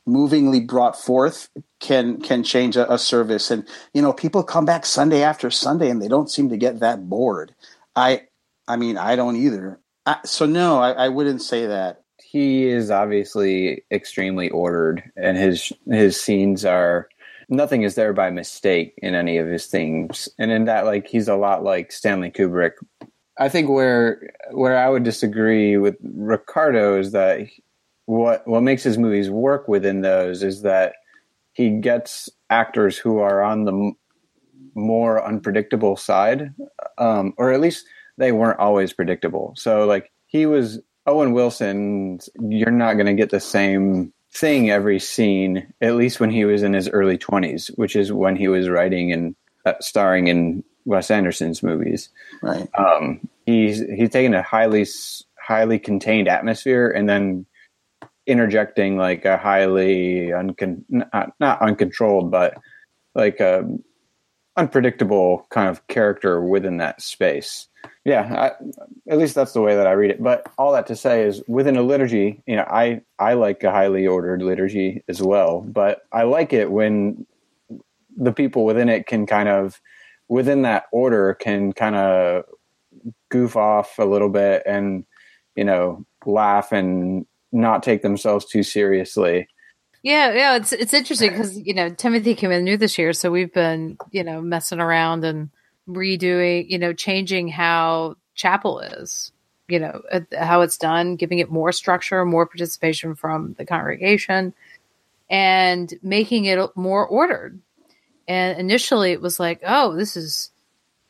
movingly 0.07 0.59
brought 0.59 1.01
forth 1.01 1.49
can 1.79 2.21
can 2.21 2.43
change 2.43 2.77
a, 2.77 2.93
a, 2.93 2.99
service. 2.99 3.49
And 3.53 3.65
you 3.95 4.03
know 4.03 4.13
people 4.13 4.43
come 4.43 4.65
back 4.65 4.85
sunday 4.85 5.23
after 5.23 5.53
sunday 5.53 5.89
and 5.89 6.03
they 6.03 6.09
don't 6.09 6.29
seem 6.29 6.49
to 6.49 6.57
get 6.57 6.81
that 6.81 7.09
bored. 7.09 7.55
I 7.95 8.23
i 8.67 8.75
mean 8.75 8.99
i 8.99 9.15
don't 9.15 9.37
either. 9.37 9.79
I, 10.05 10.17
so 10.25 10.45
no 10.45 10.81
I, 10.81 10.91
I 10.91 11.09
wouldn't 11.11 11.43
say 11.43 11.67
that. 11.67 12.03
He 12.21 12.67
is 12.67 12.91
obviously 12.91 13.85
extremely 13.93 14.51
ordered 14.51 15.13
and 15.17 15.37
his 15.37 15.73
his 15.87 16.21
scenes 16.21 16.65
are 16.65 17.09
nothing 17.51 17.83
is 17.83 17.95
there 17.95 18.13
by 18.13 18.31
mistake 18.31 18.95
in 18.99 19.15
any 19.15 19.37
of 19.37 19.47
his 19.47 19.67
things 19.67 20.29
and 20.39 20.51
in 20.51 20.65
that 20.65 20.87
like 20.87 21.07
he's 21.07 21.29
a 21.29 21.37
lot 21.37 21.63
like 21.63 21.93
stanley 21.93 22.31
kubrick 22.31 22.73
i 23.39 23.49
think 23.49 23.69
where 23.69 24.31
where 24.53 24.79
i 24.79 24.89
would 24.89 25.03
disagree 25.03 25.77
with 25.77 25.97
ricardo 26.03 26.99
is 26.99 27.13
that 27.13 27.41
what 28.07 28.47
what 28.47 28.63
makes 28.63 28.83
his 28.83 28.97
movies 28.97 29.29
work 29.29 29.69
within 29.69 30.01
those 30.01 30.43
is 30.43 30.63
that 30.63 30.95
he 31.53 31.71
gets 31.71 32.29
actors 32.49 32.97
who 32.97 33.19
are 33.19 33.43
on 33.43 33.65
the 33.65 33.93
more 34.75 35.25
unpredictable 35.25 35.97
side, 35.97 36.53
um, 36.99 37.35
or 37.37 37.53
at 37.53 37.61
least 37.61 37.87
they 38.19 38.33
weren't 38.33 38.59
always 38.59 38.93
predictable. 38.93 39.55
So 39.57 39.85
like 39.85 40.11
he 40.27 40.47
was 40.47 40.81
Owen 41.07 41.33
Wilson, 41.33 42.19
you're 42.41 42.71
not 42.71 42.95
going 42.95 43.07
to 43.07 43.15
get 43.15 43.31
the 43.31 43.41
same 43.41 44.13
thing 44.33 44.71
every 44.71 44.99
scene, 44.99 45.73
at 45.81 45.97
least 45.97 46.21
when 46.21 46.31
he 46.31 46.45
was 46.45 46.63
in 46.63 46.73
his 46.73 46.89
early 46.89 47.19
20s, 47.19 47.69
which 47.77 47.97
is 47.97 48.13
when 48.13 48.37
he 48.37 48.49
was 48.49 48.69
writing 48.69 49.13
and 49.13 49.35
uh, 49.67 49.75
starring 49.81 50.29
in 50.29 50.65
Wes 50.85 51.11
Anderson's 51.11 51.63
movies. 51.63 52.09
Right. 52.43 52.69
Um, 52.79 53.29
he's 53.47 53.81
he's 53.81 54.11
taken 54.11 54.35
a 54.35 54.43
highly 54.43 54.87
highly 55.41 55.79
contained 55.79 56.29
atmosphere 56.29 56.89
and 56.91 57.09
then 57.09 57.47
interjecting 58.27 58.97
like 58.97 59.25
a 59.25 59.37
highly 59.37 60.29
uncon- 60.29 60.85
not, 60.89 61.33
not 61.41 61.61
uncontrolled, 61.61 62.31
but 62.31 62.55
like 63.15 63.41
a 63.41 63.69
unpredictable 64.57 65.47
kind 65.51 65.69
of 65.69 65.87
character 65.89 66.41
within 66.41 66.77
that 66.77 67.03
space. 67.03 67.67
Yeah, 68.05 68.53
I, 68.59 69.11
at 69.13 69.19
least 69.19 69.35
that's 69.35 69.53
the 69.53 69.61
way 69.61 69.77
that 69.77 69.87
I 69.87 69.93
read 69.93 70.11
it. 70.11 70.23
But 70.23 70.51
all 70.57 70.73
that 70.73 70.87
to 70.87 70.97
say 70.97 71.23
is, 71.23 71.43
within 71.47 71.77
a 71.77 71.83
liturgy, 71.83 72.43
you 72.47 72.57
know, 72.57 72.67
I 72.69 73.03
I 73.19 73.35
like 73.35 73.63
a 73.63 73.71
highly 73.71 74.07
ordered 74.07 74.43
liturgy 74.43 75.05
as 75.09 75.21
well. 75.23 75.61
But 75.61 76.03
I 76.13 76.23
like 76.23 76.53
it 76.53 76.71
when 76.71 77.27
the 78.17 78.33
people 78.33 78.65
within 78.65 78.89
it 78.89 79.07
can 79.07 79.27
kind 79.27 79.49
of, 79.49 79.81
within 80.29 80.63
that 80.63 80.85
order, 80.93 81.35
can 81.35 81.73
kind 81.73 81.95
of 81.95 82.45
goof 83.31 83.57
off 83.57 83.99
a 83.99 84.05
little 84.05 84.29
bit 84.29 84.63
and 84.67 85.05
you 85.57 85.65
know 85.65 86.05
laugh 86.27 86.73
and 86.73 87.27
not 87.53 87.83
take 87.83 88.03
themselves 88.03 88.45
too 88.47 88.63
seriously. 88.63 89.49
Yeah, 90.03 90.33
yeah, 90.33 90.57
it's 90.57 90.73
it's 90.73 90.95
interesting 90.95 91.31
because 91.31 91.59
you 91.59 91.75
know 91.75 91.91
Timothy 91.91 92.35
came 92.35 92.51
in 92.51 92.65
new 92.65 92.79
this 92.79 92.97
year, 92.97 93.13
so 93.13 93.31
we've 93.31 93.53
been 93.53 93.99
you 94.11 94.25
know 94.25 94.41
messing 94.41 94.81
around 94.81 95.25
and 95.25 95.51
redoing, 95.95 96.69
you 96.69 96.79
know, 96.79 96.93
changing 96.93 97.49
how 97.49 98.17
chapel 98.35 98.81
is, 98.81 99.33
you 99.69 99.79
know, 99.79 100.03
how 100.39 100.63
it's 100.63 100.79
done, 100.79 101.17
giving 101.17 101.39
it 101.39 101.51
more 101.51 101.73
structure, 101.73 102.25
more 102.25 102.47
participation 102.47 103.15
from 103.15 103.55
the 103.59 103.65
congregation, 103.65 104.53
and 105.29 105.95
making 106.03 106.47
it 106.47 106.59
more 106.77 107.07
ordered. 107.07 107.61
And 108.27 108.59
initially, 108.59 109.13
it 109.13 109.21
was 109.21 109.41
like, 109.41 109.61
oh, 109.65 109.95
this 109.95 110.17
is 110.17 110.51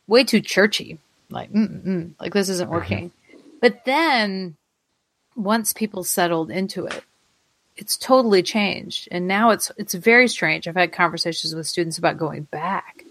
way 0.07 0.25
too 0.25 0.41
churchy, 0.41 0.99
like, 1.31 1.53
mm 1.53 2.13
like 2.21 2.33
this 2.33 2.49
isn't 2.49 2.71
working. 2.71 3.13
But 3.61 3.85
then 3.85 4.57
once 5.37 5.73
people 5.73 6.05
settled 6.05 6.51
into 6.51 6.87
it, 6.87 7.05
it's 7.77 7.97
totally 7.97 8.43
changed. 8.43 9.09
And 9.11 9.27
now 9.27 9.51
it's 9.51 9.71
it's 9.77 9.95
very 9.95 10.29
strange. 10.29 10.69
I've 10.69 10.77
had 10.77 10.93
conversations 10.93 11.55
with 11.55 11.67
students 11.67 11.99
about 11.99 12.19
going 12.19 12.43
back. 12.45 13.05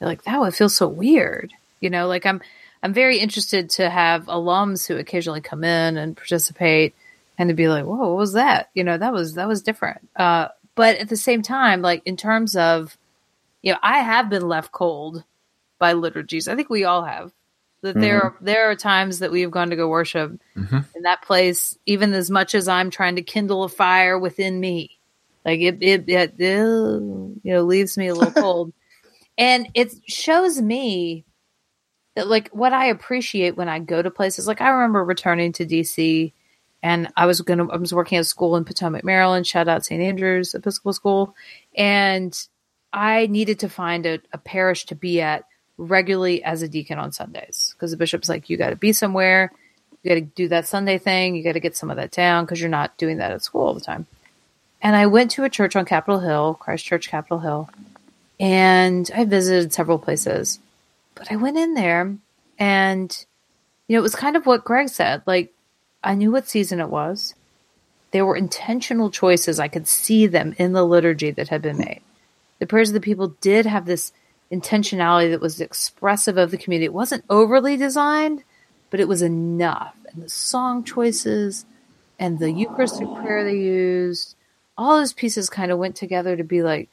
They're 0.00 0.08
like, 0.08 0.24
that 0.24 0.40
would 0.40 0.54
feel 0.54 0.68
so 0.68 0.88
weird. 0.88 1.52
You 1.80 1.90
know, 1.90 2.08
like 2.08 2.26
I'm 2.26 2.40
I'm 2.82 2.92
very 2.92 3.18
interested 3.18 3.70
to 3.70 3.88
have 3.88 4.26
alums 4.26 4.86
who 4.86 4.96
occasionally 4.96 5.40
come 5.40 5.62
in 5.62 5.96
and 5.96 6.16
participate 6.16 6.94
and 7.38 7.48
to 7.48 7.54
be 7.54 7.68
like, 7.68 7.84
whoa, 7.84 8.08
what 8.08 8.16
was 8.16 8.32
that? 8.32 8.70
You 8.74 8.84
know, 8.84 8.98
that 8.98 9.12
was 9.12 9.34
that 9.34 9.48
was 9.48 9.62
different. 9.62 10.08
Uh, 10.16 10.48
but 10.74 10.96
at 10.96 11.08
the 11.08 11.16
same 11.16 11.42
time, 11.42 11.82
like 11.82 12.02
in 12.04 12.16
terms 12.16 12.56
of, 12.56 12.96
you 13.62 13.72
know, 13.72 13.78
I 13.82 13.98
have 13.98 14.30
been 14.30 14.48
left 14.48 14.72
cold 14.72 15.24
by 15.78 15.92
liturgies. 15.92 16.48
I 16.48 16.56
think 16.56 16.70
we 16.70 16.84
all 16.84 17.04
have 17.04 17.32
that 17.82 17.92
mm-hmm. 17.92 18.00
there 18.00 18.22
are 18.22 18.36
there 18.40 18.70
are 18.70 18.76
times 18.76 19.20
that 19.20 19.30
we 19.30 19.40
have 19.42 19.50
gone 19.50 19.70
to 19.70 19.76
go 19.76 19.88
worship 19.88 20.32
mm-hmm. 20.56 20.78
in 20.94 21.02
that 21.02 21.22
place 21.22 21.78
even 21.86 22.12
as 22.12 22.30
much 22.30 22.54
as 22.54 22.68
i'm 22.68 22.90
trying 22.90 23.16
to 23.16 23.22
kindle 23.22 23.64
a 23.64 23.68
fire 23.68 24.18
within 24.18 24.60
me 24.60 24.98
like 25.44 25.60
it 25.60 25.78
it, 25.80 26.08
it, 26.08 26.34
it 26.38 26.66
you 26.68 27.40
know 27.44 27.62
leaves 27.62 27.96
me 27.96 28.08
a 28.08 28.14
little 28.14 28.32
cold 28.42 28.72
and 29.40 29.68
it 29.74 29.92
shows 30.06 30.60
me 30.60 31.24
that 32.14 32.28
like 32.28 32.48
what 32.50 32.72
i 32.72 32.86
appreciate 32.86 33.56
when 33.56 33.68
i 33.68 33.78
go 33.78 34.00
to 34.00 34.10
places 34.10 34.46
like 34.46 34.60
i 34.60 34.68
remember 34.68 35.04
returning 35.04 35.52
to 35.52 35.66
dc 35.66 36.32
and 36.82 37.08
i 37.16 37.26
was 37.26 37.40
gonna 37.40 37.66
i 37.68 37.76
was 37.76 37.92
working 37.92 38.18
at 38.18 38.22
a 38.22 38.24
school 38.24 38.56
in 38.56 38.64
potomac 38.64 39.02
maryland 39.02 39.46
shout 39.46 39.66
out 39.66 39.84
st 39.84 40.00
andrews 40.00 40.54
episcopal 40.54 40.92
school 40.92 41.34
and 41.74 42.46
i 42.92 43.26
needed 43.26 43.58
to 43.58 43.68
find 43.68 44.06
a, 44.06 44.20
a 44.32 44.38
parish 44.38 44.86
to 44.86 44.94
be 44.94 45.20
at 45.20 45.44
regularly 45.80 46.44
as 46.44 46.62
a 46.62 46.68
deacon 46.68 46.98
on 46.98 47.10
Sundays 47.10 47.74
because 47.74 47.90
the 47.90 47.96
bishop's 47.96 48.28
like, 48.28 48.50
you 48.50 48.56
got 48.56 48.70
to 48.70 48.76
be 48.76 48.92
somewhere. 48.92 49.50
You 50.02 50.10
got 50.10 50.14
to 50.16 50.20
do 50.20 50.48
that 50.48 50.66
Sunday 50.66 50.98
thing. 50.98 51.34
You 51.34 51.42
got 51.42 51.52
to 51.52 51.60
get 51.60 51.76
some 51.76 51.90
of 51.90 51.96
that 51.96 52.10
down 52.10 52.44
because 52.44 52.60
you're 52.60 52.68
not 52.68 52.96
doing 52.98 53.16
that 53.16 53.32
at 53.32 53.42
school 53.42 53.62
all 53.62 53.74
the 53.74 53.80
time. 53.80 54.06
And 54.82 54.94
I 54.94 55.06
went 55.06 55.30
to 55.32 55.44
a 55.44 55.50
church 55.50 55.76
on 55.76 55.84
Capitol 55.84 56.20
Hill, 56.20 56.54
Christ 56.54 56.84
Church, 56.84 57.08
Capitol 57.08 57.40
Hill, 57.40 57.70
and 58.40 59.10
I 59.14 59.24
visited 59.24 59.72
several 59.72 59.98
places. 59.98 60.58
But 61.14 61.30
I 61.30 61.36
went 61.36 61.58
in 61.58 61.74
there 61.74 62.16
and, 62.58 63.26
you 63.86 63.94
know, 63.94 64.00
it 64.00 64.02
was 64.02 64.14
kind 64.14 64.34
of 64.34 64.46
what 64.46 64.64
Greg 64.64 64.88
said. 64.88 65.22
Like, 65.26 65.52
I 66.02 66.14
knew 66.14 66.32
what 66.32 66.48
season 66.48 66.80
it 66.80 66.88
was. 66.88 67.34
There 68.12 68.24
were 68.24 68.36
intentional 68.36 69.10
choices. 69.10 69.60
I 69.60 69.68
could 69.68 69.86
see 69.86 70.26
them 70.26 70.54
in 70.58 70.72
the 70.72 70.84
liturgy 70.84 71.30
that 71.32 71.48
had 71.48 71.60
been 71.60 71.78
made. 71.78 72.00
The 72.58 72.66
prayers 72.66 72.88
of 72.88 72.94
the 72.94 73.00
people 73.00 73.36
did 73.40 73.66
have 73.66 73.84
this 73.84 74.12
intentionality 74.50 75.30
that 75.30 75.40
was 75.40 75.60
expressive 75.60 76.38
of 76.38 76.50
the 76.50 76.58
community. 76.58 76.86
It 76.86 76.94
wasn't 76.94 77.24
overly 77.30 77.76
designed, 77.76 78.42
but 78.88 79.00
it 79.00 79.08
was 79.08 79.22
enough. 79.22 79.94
And 80.12 80.22
the 80.22 80.28
song 80.28 80.82
choices 80.82 81.66
and 82.18 82.38
the 82.38 82.50
Eucharistic 82.50 83.06
prayer 83.16 83.44
they 83.44 83.58
used, 83.58 84.34
all 84.76 84.96
those 84.96 85.12
pieces 85.12 85.50
kind 85.50 85.70
of 85.70 85.78
went 85.78 85.94
together 85.94 86.36
to 86.36 86.44
be 86.44 86.62
like, 86.62 86.88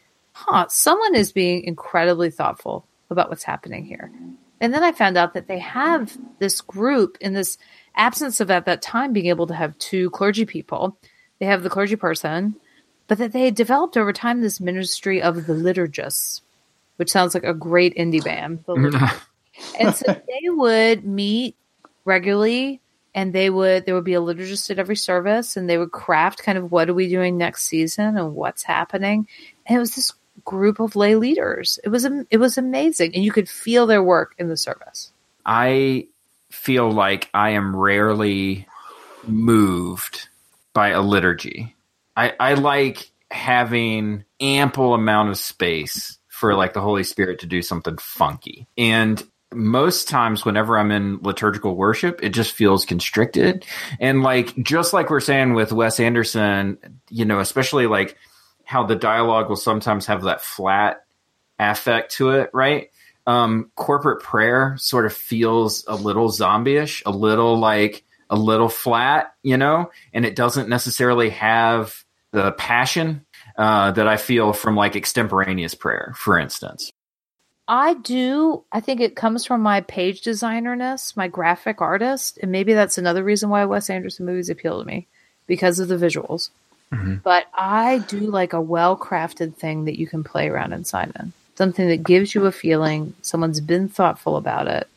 huh, 0.45 0.67
someone 0.69 1.15
is 1.15 1.31
being 1.31 1.63
incredibly 1.63 2.29
thoughtful 2.29 2.85
about 3.09 3.29
what's 3.29 3.43
happening 3.43 3.85
here. 3.85 4.11
And 4.59 4.73
then 4.73 4.83
I 4.83 4.91
found 4.91 5.17
out 5.17 5.33
that 5.33 5.47
they 5.47 5.59
have 5.59 6.17
this 6.39 6.61
group 6.61 7.17
in 7.21 7.33
this 7.33 7.57
absence 7.95 8.39
of 8.39 8.49
at 8.49 8.65
that 8.65 8.81
time 8.81 9.13
being 9.13 9.27
able 9.27 9.47
to 9.47 9.53
have 9.53 9.77
two 9.77 10.09
clergy 10.11 10.45
people. 10.45 10.97
They 11.39 11.45
have 11.45 11.63
the 11.63 11.69
clergy 11.69 11.95
person, 11.95 12.55
but 13.07 13.17
that 13.19 13.33
they 13.33 13.45
had 13.45 13.55
developed 13.55 13.97
over 13.97 14.13
time 14.13 14.41
this 14.41 14.59
ministry 14.59 15.21
of 15.21 15.45
the 15.47 15.53
liturgists 15.53 16.41
which 16.97 17.11
sounds 17.11 17.33
like 17.33 17.43
a 17.43 17.53
great 17.53 17.95
indie 17.95 18.23
band. 18.23 18.65
Mm-hmm. 18.65 19.05
and 19.79 19.95
so 19.95 20.05
they 20.07 20.49
would 20.49 21.05
meet 21.05 21.55
regularly 22.05 22.81
and 23.15 23.33
they 23.33 23.49
would 23.49 23.85
there 23.85 23.95
would 23.95 24.03
be 24.03 24.13
a 24.13 24.21
liturgist 24.21 24.69
at 24.69 24.79
every 24.79 24.95
service 24.95 25.57
and 25.57 25.69
they 25.69 25.77
would 25.77 25.91
craft 25.91 26.43
kind 26.43 26.57
of 26.57 26.71
what 26.71 26.89
are 26.89 26.93
we 26.93 27.07
doing 27.07 27.37
next 27.37 27.65
season 27.65 28.17
and 28.17 28.35
what's 28.35 28.63
happening 28.63 29.27
and 29.65 29.77
it 29.77 29.79
was 29.79 29.95
this 29.95 30.13
group 30.47 30.79
of 30.79 30.95
lay 30.95 31.15
leaders 31.15 31.77
it 31.83 31.89
was 31.89 32.07
it 32.29 32.37
was 32.37 32.57
amazing 32.57 33.13
and 33.13 33.23
you 33.23 33.31
could 33.31 33.49
feel 33.49 33.85
their 33.85 34.01
work 34.01 34.33
in 34.37 34.47
the 34.47 34.55
service 34.55 35.11
i 35.45 36.07
feel 36.49 36.89
like 36.89 37.29
i 37.33 37.49
am 37.49 37.75
rarely 37.75 38.65
moved 39.27 40.29
by 40.73 40.89
a 40.89 41.01
liturgy 41.01 41.75
i 42.15 42.33
i 42.39 42.53
like 42.53 43.11
having 43.29 44.23
ample 44.39 44.93
amount 44.93 45.29
of 45.29 45.37
space 45.37 46.17
for 46.37 46.53
like 46.53 46.73
the 46.73 46.81
Holy 46.81 47.03
Spirit 47.03 47.39
to 47.39 47.47
do 47.47 47.63
something 47.63 47.97
funky. 47.97 48.67
And 48.77 49.21
most 49.51 50.07
times 50.07 50.45
whenever 50.45 50.77
I'm 50.77 50.91
in 50.91 51.17
liturgical 51.23 51.75
worship, 51.75 52.19
it 52.21 52.29
just 52.29 52.51
feels 52.51 52.85
constricted. 52.85 53.65
And 53.99 54.21
like 54.21 54.55
just 54.61 54.93
like 54.93 55.09
we're 55.09 55.19
saying 55.19 55.55
with 55.55 55.71
Wes 55.71 55.99
Anderson, 55.99 56.77
you 57.09 57.25
know, 57.25 57.39
especially 57.39 57.87
like 57.87 58.17
how 58.67 58.83
the 58.83 58.97
dialogue 58.97 59.47
will 59.47 59.55
sometimes 59.55 60.07
have 60.07 60.23
that 60.23 60.41
flat 60.41 61.05
affect 61.57 62.11
to 62.11 62.31
it, 62.31 62.49
right? 62.53 62.91
Um, 63.25 63.71
corporate 63.75 64.21
prayer 64.21 64.75
sort 64.77 65.05
of 65.05 65.13
feels 65.13 65.85
a 65.87 65.95
little 65.95 66.27
zombie-ish, 66.29 67.01
a 67.05 67.11
little 67.11 67.57
like 67.57 68.03
a 68.29 68.35
little 68.35 68.67
flat, 68.67 69.33
you 69.41 69.55
know, 69.55 69.89
and 70.13 70.25
it 70.25 70.35
doesn't 70.35 70.67
necessarily 70.67 71.29
have 71.29 72.03
the 72.31 72.51
passion 72.51 73.25
uh, 73.57 73.91
that 73.91 74.05
I 74.05 74.17
feel 74.17 74.51
from 74.51 74.75
like 74.75 74.97
extemporaneous 74.97 75.73
prayer, 75.73 76.13
for 76.17 76.37
instance. 76.37 76.91
I 77.69 77.93
do. 77.93 78.65
I 78.73 78.81
think 78.81 78.99
it 78.99 79.15
comes 79.15 79.45
from 79.45 79.61
my 79.61 79.79
page 79.79 80.23
designerness, 80.23 81.15
my 81.15 81.29
graphic 81.29 81.79
artist, 81.79 82.37
and 82.41 82.51
maybe 82.51 82.73
that's 82.73 82.97
another 82.97 83.23
reason 83.23 83.49
why 83.49 83.63
Wes 83.63 83.89
Anderson 83.89 84.25
movies 84.25 84.49
appeal 84.49 84.79
to 84.79 84.85
me 84.85 85.07
because 85.47 85.79
of 85.79 85.87
the 85.87 85.95
visuals. 85.95 86.49
Mm-hmm. 86.93 87.15
But 87.23 87.47
I 87.53 87.99
do 88.07 88.19
like 88.19 88.53
a 88.53 88.61
well 88.61 88.97
crafted 88.97 89.55
thing 89.55 89.85
that 89.85 89.99
you 89.99 90.07
can 90.07 90.23
play 90.23 90.47
around 90.47 90.73
inside 90.73 91.11
in. 91.19 91.33
Something 91.55 91.87
that 91.89 92.03
gives 92.03 92.35
you 92.35 92.45
a 92.45 92.51
feeling, 92.51 93.13
someone's 93.21 93.59
been 93.59 93.89
thoughtful 93.89 94.37
about 94.37 94.67
it. 94.67 94.87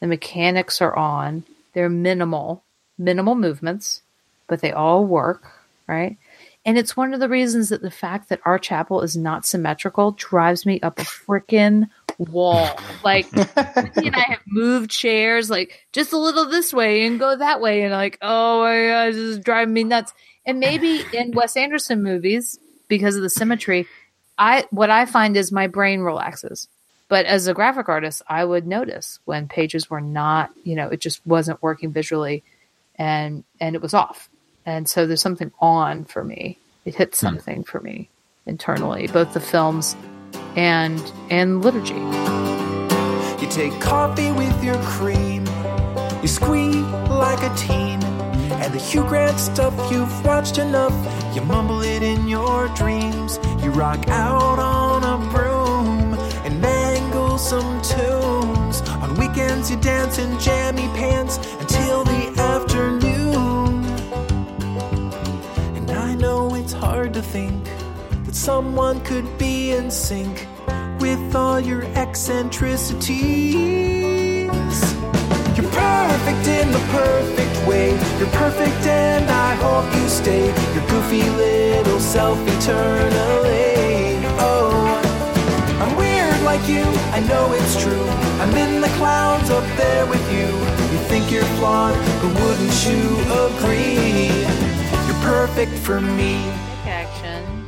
The 0.00 0.06
mechanics 0.06 0.80
are 0.80 0.96
on, 0.96 1.44
they're 1.72 1.88
minimal, 1.88 2.62
minimal 2.96 3.34
movements, 3.34 4.02
but 4.46 4.60
they 4.60 4.72
all 4.72 5.04
work, 5.04 5.50
right? 5.86 6.16
And 6.64 6.78
it's 6.78 6.96
one 6.96 7.14
of 7.14 7.20
the 7.20 7.28
reasons 7.28 7.68
that 7.68 7.82
the 7.82 7.90
fact 7.90 8.28
that 8.28 8.40
our 8.44 8.58
chapel 8.58 9.02
is 9.02 9.16
not 9.16 9.46
symmetrical 9.46 10.12
drives 10.12 10.66
me 10.66 10.80
up 10.80 10.98
a 10.98 11.02
freaking 11.02 11.88
wall. 12.18 12.68
Like, 13.04 13.30
Ricky 13.32 14.06
and 14.06 14.16
I 14.16 14.26
have 14.28 14.40
moved 14.46 14.90
chairs 14.90 15.48
like 15.48 15.86
just 15.92 16.12
a 16.12 16.18
little 16.18 16.48
this 16.48 16.72
way 16.72 17.06
and 17.06 17.20
go 17.20 17.36
that 17.36 17.60
way, 17.60 17.82
and 17.82 17.92
like, 17.92 18.18
oh 18.20 18.62
my 18.62 18.86
god, 18.88 19.06
this 19.08 19.16
is 19.16 19.38
driving 19.38 19.74
me 19.74 19.84
nuts. 19.84 20.12
And 20.46 20.60
maybe 20.60 21.04
in 21.12 21.32
Wes 21.32 21.56
Anderson 21.56 22.02
movies, 22.02 22.58
because 22.88 23.16
of 23.16 23.22
the 23.22 23.30
symmetry, 23.30 23.86
I 24.38 24.66
what 24.70 24.90
I 24.90 25.06
find 25.06 25.36
is 25.36 25.50
my 25.50 25.66
brain 25.66 26.00
relaxes. 26.00 26.68
But 27.08 27.26
as 27.26 27.46
a 27.46 27.54
graphic 27.54 27.88
artist, 27.88 28.22
I 28.28 28.44
would 28.44 28.66
notice 28.66 29.20
when 29.24 29.48
pages 29.48 29.88
were 29.88 30.00
not, 30.00 30.50
you 30.64 30.74
know, 30.74 30.88
it 30.88 31.00
just 31.00 31.24
wasn't 31.26 31.62
working 31.62 31.92
visually, 31.92 32.42
and 32.96 33.44
and 33.60 33.74
it 33.74 33.82
was 33.82 33.94
off. 33.94 34.28
And 34.64 34.88
so 34.88 35.06
there's 35.06 35.22
something 35.22 35.52
on 35.60 36.04
for 36.04 36.24
me. 36.24 36.58
It 36.84 36.94
hits 36.94 37.20
hmm. 37.20 37.26
something 37.26 37.64
for 37.64 37.80
me 37.80 38.08
internally, 38.46 39.08
both 39.08 39.34
the 39.34 39.40
films 39.40 39.96
and 40.56 41.00
and 41.30 41.62
liturgy. 41.62 41.94
You 43.42 43.50
take 43.50 43.80
coffee 43.80 44.32
with 44.32 44.64
your 44.64 44.80
cream. 44.82 45.44
You 46.22 46.28
squeak 46.28 46.84
like 47.08 47.42
a 47.42 47.54
teen. 47.56 48.15
And 48.52 48.72
the 48.72 48.78
Hugh 48.78 49.04
Grant 49.04 49.38
stuff 49.38 49.74
you've 49.90 50.24
watched 50.24 50.56
enough. 50.58 50.94
You 51.34 51.42
mumble 51.42 51.82
it 51.82 52.02
in 52.02 52.28
your 52.28 52.68
dreams. 52.68 53.38
You 53.62 53.70
rock 53.70 54.08
out 54.08 54.58
on 54.58 55.04
a 55.04 55.18
broom 55.30 56.14
and 56.44 56.60
mangle 56.60 57.38
some 57.38 57.80
tunes. 57.82 58.80
On 59.02 59.14
weekends, 59.16 59.70
you 59.70 59.76
dance 59.76 60.18
in 60.18 60.38
jammy 60.38 60.88
pants 60.98 61.38
until 61.60 62.04
the 62.04 62.32
afternoon. 62.38 63.84
And 65.76 65.90
I 65.90 66.14
know 66.14 66.54
it's 66.54 66.72
hard 66.72 67.12
to 67.14 67.22
think 67.22 67.64
that 68.24 68.34
someone 68.34 69.00
could 69.02 69.38
be 69.38 69.72
in 69.72 69.90
sync 69.90 70.46
with 71.00 71.34
all 71.34 71.60
your 71.60 71.84
eccentricities. 71.94 74.25
You're 75.56 75.70
perfect 75.72 76.46
in 76.48 76.70
the 76.70 76.84
perfect 76.92 77.66
way. 77.66 77.88
You're 78.18 78.28
perfect, 78.28 78.86
and 78.86 79.24
I 79.30 79.54
hope 79.54 79.88
you 79.96 80.06
stay. 80.06 80.44
Your 80.74 80.86
goofy 80.86 81.22
little 81.30 81.98
self 81.98 82.38
eternally. 82.46 84.20
Oh, 84.38 85.00
I'm 85.80 85.96
weird 85.96 86.42
like 86.42 86.68
you. 86.68 86.84
I 87.16 87.20
know 87.20 87.54
it's 87.54 87.82
true. 87.82 88.06
I'm 88.42 88.54
in 88.54 88.82
the 88.82 88.88
clouds 88.98 89.48
up 89.48 89.64
there 89.78 90.04
with 90.06 90.30
you. 90.30 90.46
You 90.92 90.98
think 91.08 91.30
you're 91.30 91.50
flawed, 91.56 91.94
but 92.20 92.34
wouldn't 92.42 92.86
you 92.86 93.00
agree? 93.48 94.28
You're 95.06 95.22
perfect 95.22 95.72
for 95.72 96.02
me. 96.02 96.44
Pick 96.84 96.92
action. 96.92 97.66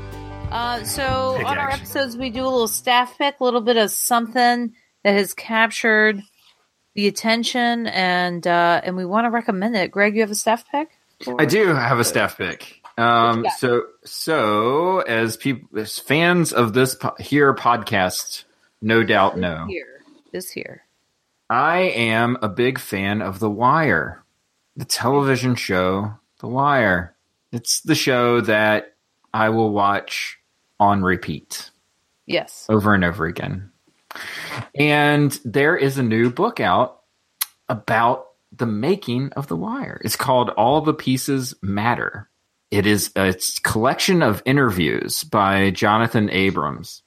Uh, 0.53 0.85
so 0.85 1.37
Pick 1.39 1.47
on 1.47 1.57
our 1.57 1.71
episodes, 1.71 2.19
we 2.19 2.29
do 2.29 2.43
a 2.43 2.51
little 2.51 2.69
staff 2.69 3.17
pick, 3.17 3.41
a 3.41 3.45
little 3.45 3.63
bit 3.63 3.79
of 3.79 3.91
something 3.91 4.75
that 5.05 5.15
has 5.15 5.33
captured 5.33 6.23
the 6.99 7.07
attention, 7.07 7.87
and 7.87 8.45
uh, 8.45 8.81
and 8.83 8.97
we 8.97 9.05
want 9.07 9.25
to 9.25 9.31
recommend 9.31 9.77
it. 9.77 9.93
Greg, 9.93 10.17
you 10.17 10.21
have 10.23 10.33
a 10.33 10.35
staff 10.35 10.65
pick? 10.69 10.91
I 11.39 11.45
do 11.45 11.69
have 11.69 12.01
a 12.01 12.05
staff 12.05 12.37
pick. 12.37 12.83
Um, 12.99 13.47
so, 13.59 13.85
so 14.05 14.99
as 15.03 15.37
people, 15.37 15.79
as 15.79 16.01
fans 16.01 16.53
of 16.53 16.73
this 16.73 16.97
po- 16.97 17.15
here 17.21 17.55
podcast, 17.55 18.43
no 18.83 19.05
doubt 19.05 19.39
know, 19.39 19.67
Here, 19.69 20.01
this 20.33 20.51
here. 20.51 20.83
I 21.49 21.79
am 21.83 22.37
a 22.43 22.49
big 22.49 22.81
fan 22.81 23.23
of 23.23 23.39
The 23.39 23.49
Wire, 23.49 24.25
the 24.77 24.85
television 24.85 25.55
show 25.55 26.15
The 26.41 26.49
Wire. 26.49 27.15
It's 27.53 27.81
the 27.81 27.95
show 27.95 28.41
that 28.41 28.97
I 29.33 29.51
will 29.51 29.71
watch 29.71 30.41
on 30.81 31.03
repeat 31.05 31.71
Yes. 32.27 32.67
over 32.69 32.93
and 32.93 33.05
over 33.05 33.25
again. 33.27 33.71
And 34.75 35.39
there 35.45 35.77
is 35.77 35.99
a 35.99 36.03
new 36.03 36.31
book 36.31 36.61
out 36.61 37.01
about 37.69 38.27
the 38.53 38.67
making 38.67 39.33
of 39.33 39.47
The 39.47 39.57
Wire. 39.57 40.01
It's 40.05 40.17
called 40.17 40.51
All 40.51 40.81
the 40.81 40.95
Pieces 40.95 41.55
Matter. 41.63 42.31
It 42.71 42.87
is 42.87 43.11
a 43.17 43.35
collection 43.63 44.23
of 44.23 44.43
interviews 44.45 45.25
by 45.25 45.71
Jonathan 45.71 46.29
Abrams, 46.31 47.03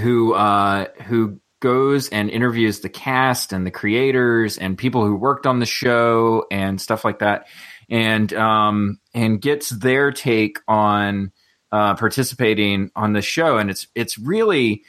who 0.00 0.34
uh, 0.34 0.86
who 1.04 1.40
goes 1.60 2.08
and 2.08 2.30
interviews 2.30 2.80
the 2.80 2.88
cast 2.88 3.52
and 3.52 3.64
the 3.66 3.70
creators 3.70 4.58
and 4.58 4.76
people 4.76 5.06
who 5.06 5.16
worked 5.16 5.46
on 5.46 5.60
the 5.60 5.66
show 5.66 6.46
and 6.50 6.80
stuff 6.80 7.04
like 7.04 7.20
that, 7.20 7.46
and 7.88 8.32
um, 8.34 8.98
and 9.14 9.40
gets 9.40 9.70
their 9.70 10.10
take 10.10 10.58
on 10.66 11.30
uh, 11.70 11.94
participating 11.94 12.90
on 12.96 13.12
the 13.12 13.22
show. 13.22 13.58
And 13.58 13.70
it's 13.70 13.86
it's 13.94 14.18
really 14.18 14.84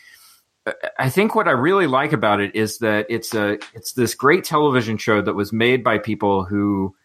I 0.98 1.10
think 1.10 1.36
what 1.36 1.48
I 1.48 1.52
really 1.52 1.88
like 1.88 2.14
about 2.14 2.40
it 2.40 2.56
is 2.56 2.80
that 2.80 3.06
it's 3.10 3.34
a 3.34 3.60
it's 3.74 3.94
this 3.94 4.16
great 4.16 4.44
television 4.44 4.98
show 4.98 5.22
that 5.22 5.34
was 5.34 5.54
made 5.54 5.84
by 5.84 5.98
people 5.98 6.44
who 6.44 6.96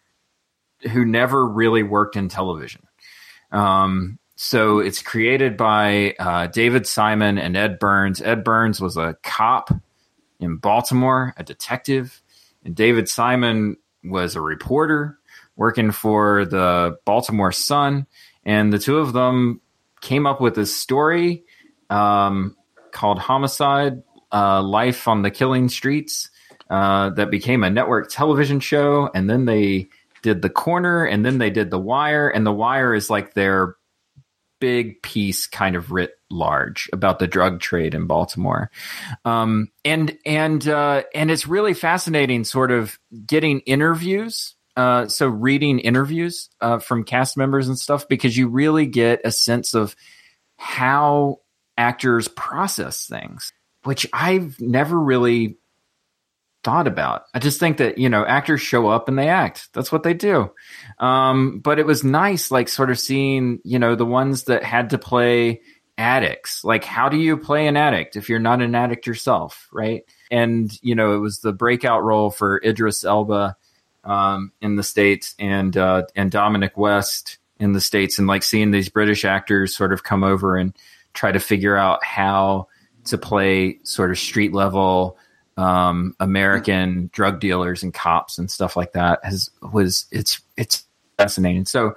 who 0.91 1.05
never 1.05 1.47
really 1.47 1.83
worked 1.83 2.15
in 2.15 2.29
television. 2.29 2.81
Um, 3.51 4.19
so 4.35 4.79
it's 4.79 5.01
created 5.01 5.55
by 5.57 6.15
uh, 6.19 6.47
David 6.47 6.87
Simon 6.87 7.37
and 7.37 7.55
Ed 7.55 7.79
Burns. 7.79 8.21
Ed 8.21 8.43
Burns 8.43 8.81
was 8.81 8.97
a 8.97 9.15
cop 9.23 9.69
in 10.39 10.57
Baltimore, 10.57 11.33
a 11.37 11.43
detective, 11.43 12.21
and 12.65 12.75
David 12.75 13.07
Simon 13.07 13.77
was 14.03 14.35
a 14.35 14.41
reporter 14.41 15.19
working 15.55 15.91
for 15.91 16.45
the 16.45 16.97
Baltimore 17.05 17.51
Sun. 17.51 18.07
And 18.43 18.73
the 18.73 18.79
two 18.79 18.97
of 18.97 19.13
them 19.13 19.61
came 20.01 20.25
up 20.25 20.41
with 20.41 20.55
this 20.55 20.75
story 20.75 21.43
um, 21.89 22.57
called 22.93 23.19
Homicide 23.19 24.03
uh, 24.31 24.61
Life 24.61 25.07
on 25.07 25.21
the 25.21 25.31
Killing 25.31 25.67
Streets 25.67 26.29
uh, 26.69 27.09
that 27.11 27.29
became 27.29 27.63
a 27.63 27.69
network 27.69 28.09
television 28.09 28.59
show. 28.59 29.09
And 29.13 29.29
then 29.29 29.45
they 29.45 29.89
did 30.21 30.41
The 30.41 30.49
Corner, 30.49 31.03
and 31.03 31.25
then 31.25 31.37
they 31.37 31.49
did 31.49 31.69
The 31.69 31.79
Wire. 31.79 32.29
And 32.29 32.45
The 32.45 32.53
Wire 32.53 32.95
is 32.95 33.09
like 33.09 33.33
their 33.33 33.75
big 34.59 35.01
piece, 35.01 35.45
kind 35.45 35.75
of 35.75 35.91
writ 35.91 36.11
large, 36.31 36.89
about 36.93 37.19
the 37.19 37.27
drug 37.27 37.59
trade 37.59 37.93
in 37.93 38.07
Baltimore. 38.07 38.71
Um, 39.25 39.69
and 39.83 40.17
and 40.25 40.65
uh, 40.65 41.03
and 41.13 41.29
it's 41.29 41.47
really 41.47 41.73
fascinating, 41.73 42.45
sort 42.45 42.71
of 42.71 42.97
getting 43.25 43.59
interviews. 43.61 44.55
Uh, 44.75 45.07
so 45.07 45.27
reading 45.27 45.79
interviews 45.79 46.49
uh, 46.61 46.79
from 46.79 47.03
cast 47.03 47.37
members 47.37 47.67
and 47.67 47.77
stuff 47.77 48.07
because 48.07 48.35
you 48.35 48.47
really 48.47 48.87
get 48.87 49.21
a 49.23 49.31
sense 49.31 49.75
of 49.75 49.95
how 50.57 51.41
actors 51.77 52.27
process 52.27 53.07
things, 53.07 53.51
which 53.83 54.07
I've 54.13 54.59
never 54.59 54.99
really 54.99 55.57
thought 56.63 56.87
about. 56.87 57.23
I 57.33 57.39
just 57.39 57.59
think 57.59 57.77
that, 57.77 57.97
you 57.97 58.07
know, 58.07 58.25
actors 58.25 58.61
show 58.61 58.87
up 58.87 59.09
and 59.09 59.19
they 59.19 59.27
act. 59.27 59.67
That's 59.73 59.91
what 59.91 60.03
they 60.03 60.13
do. 60.13 60.51
Um, 60.97 61.59
but 61.59 61.77
it 61.77 61.85
was 61.85 62.03
nice, 62.03 62.51
like, 62.51 62.69
sort 62.69 62.89
of 62.89 62.97
seeing, 62.97 63.59
you 63.63 63.79
know, 63.79 63.95
the 63.95 64.05
ones 64.05 64.45
that 64.45 64.63
had 64.63 64.91
to 64.91 64.97
play 64.97 65.61
addicts. 65.97 66.63
Like, 66.63 66.85
how 66.85 67.09
do 67.09 67.17
you 67.17 67.37
play 67.37 67.67
an 67.67 67.75
addict 67.75 68.15
if 68.15 68.29
you're 68.29 68.39
not 68.39 68.61
an 68.61 68.75
addict 68.75 69.05
yourself, 69.05 69.67
right? 69.73 70.03
And, 70.31 70.71
you 70.81 70.95
know, 70.95 71.13
it 71.15 71.19
was 71.19 71.39
the 71.39 71.53
breakout 71.53 72.03
role 72.03 72.31
for 72.31 72.61
Idris 72.63 73.03
Elba 73.03 73.57
um, 74.05 74.53
in 74.61 74.75
the 74.75 74.83
States 74.83 75.35
and, 75.37 75.75
uh, 75.75 76.03
and 76.15 76.31
Dominic 76.31 76.77
West 76.77 77.39
in 77.59 77.73
the 77.73 77.81
States, 77.81 78.19
and 78.19 78.27
like 78.27 78.43
seeing 78.43 78.71
these 78.71 78.89
British 78.89 79.25
actors 79.25 79.75
sort 79.75 79.93
of 79.93 80.03
come 80.03 80.23
over 80.23 80.57
and 80.57 80.75
try 81.13 81.31
to 81.31 81.39
figure 81.39 81.75
out 81.75 82.03
how 82.03 82.67
to 83.05 83.17
play 83.17 83.79
sort 83.83 84.11
of 84.11 84.17
street 84.17 84.53
level 84.53 85.17
um, 85.57 86.15
American 86.19 87.09
drug 87.13 87.39
dealers 87.39 87.83
and 87.83 87.93
cops 87.93 88.37
and 88.37 88.49
stuff 88.49 88.75
like 88.75 88.93
that 88.93 89.23
has 89.23 89.49
was 89.61 90.05
it's 90.11 90.41
it's 90.57 90.85
fascinating. 91.17 91.65
So 91.65 91.95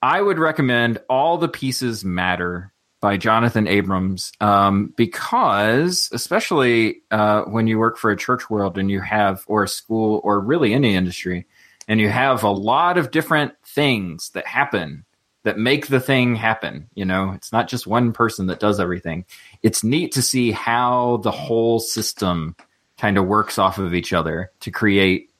I 0.00 0.20
would 0.20 0.38
recommend 0.38 0.98
All 1.08 1.38
the 1.38 1.48
Pieces 1.48 2.04
Matter 2.04 2.72
by 3.00 3.16
Jonathan 3.16 3.68
Abrams 3.68 4.32
um, 4.40 4.92
because 4.96 6.08
especially 6.12 7.02
uh, 7.10 7.42
when 7.42 7.66
you 7.66 7.78
work 7.78 7.96
for 7.96 8.10
a 8.10 8.16
church 8.16 8.50
world 8.50 8.78
and 8.78 8.90
you 8.90 9.00
have 9.00 9.44
or 9.46 9.64
a 9.64 9.68
school 9.68 10.20
or 10.24 10.40
really 10.40 10.72
any 10.72 10.94
industry 10.94 11.46
and 11.86 12.00
you 12.00 12.08
have 12.08 12.42
a 12.42 12.50
lot 12.50 12.98
of 12.98 13.10
different 13.10 13.52
things 13.64 14.30
that 14.30 14.46
happen 14.46 15.04
that 15.44 15.58
make 15.58 15.86
the 15.86 16.00
thing 16.00 16.34
happen. 16.36 16.88
You 16.94 17.04
know, 17.04 17.32
it's 17.32 17.52
not 17.52 17.68
just 17.68 17.86
one 17.86 18.12
person 18.12 18.46
that 18.46 18.60
does 18.60 18.80
everything. 18.80 19.24
It's 19.62 19.82
neat 19.84 20.12
to 20.12 20.22
see 20.22 20.50
how 20.50 21.18
the 21.18 21.30
whole 21.30 21.78
system 21.80 22.56
kind 22.98 23.16
of 23.16 23.26
works 23.26 23.58
off 23.58 23.78
of 23.78 23.94
each 23.94 24.12
other 24.12 24.50
to 24.60 24.70
create 24.70 25.30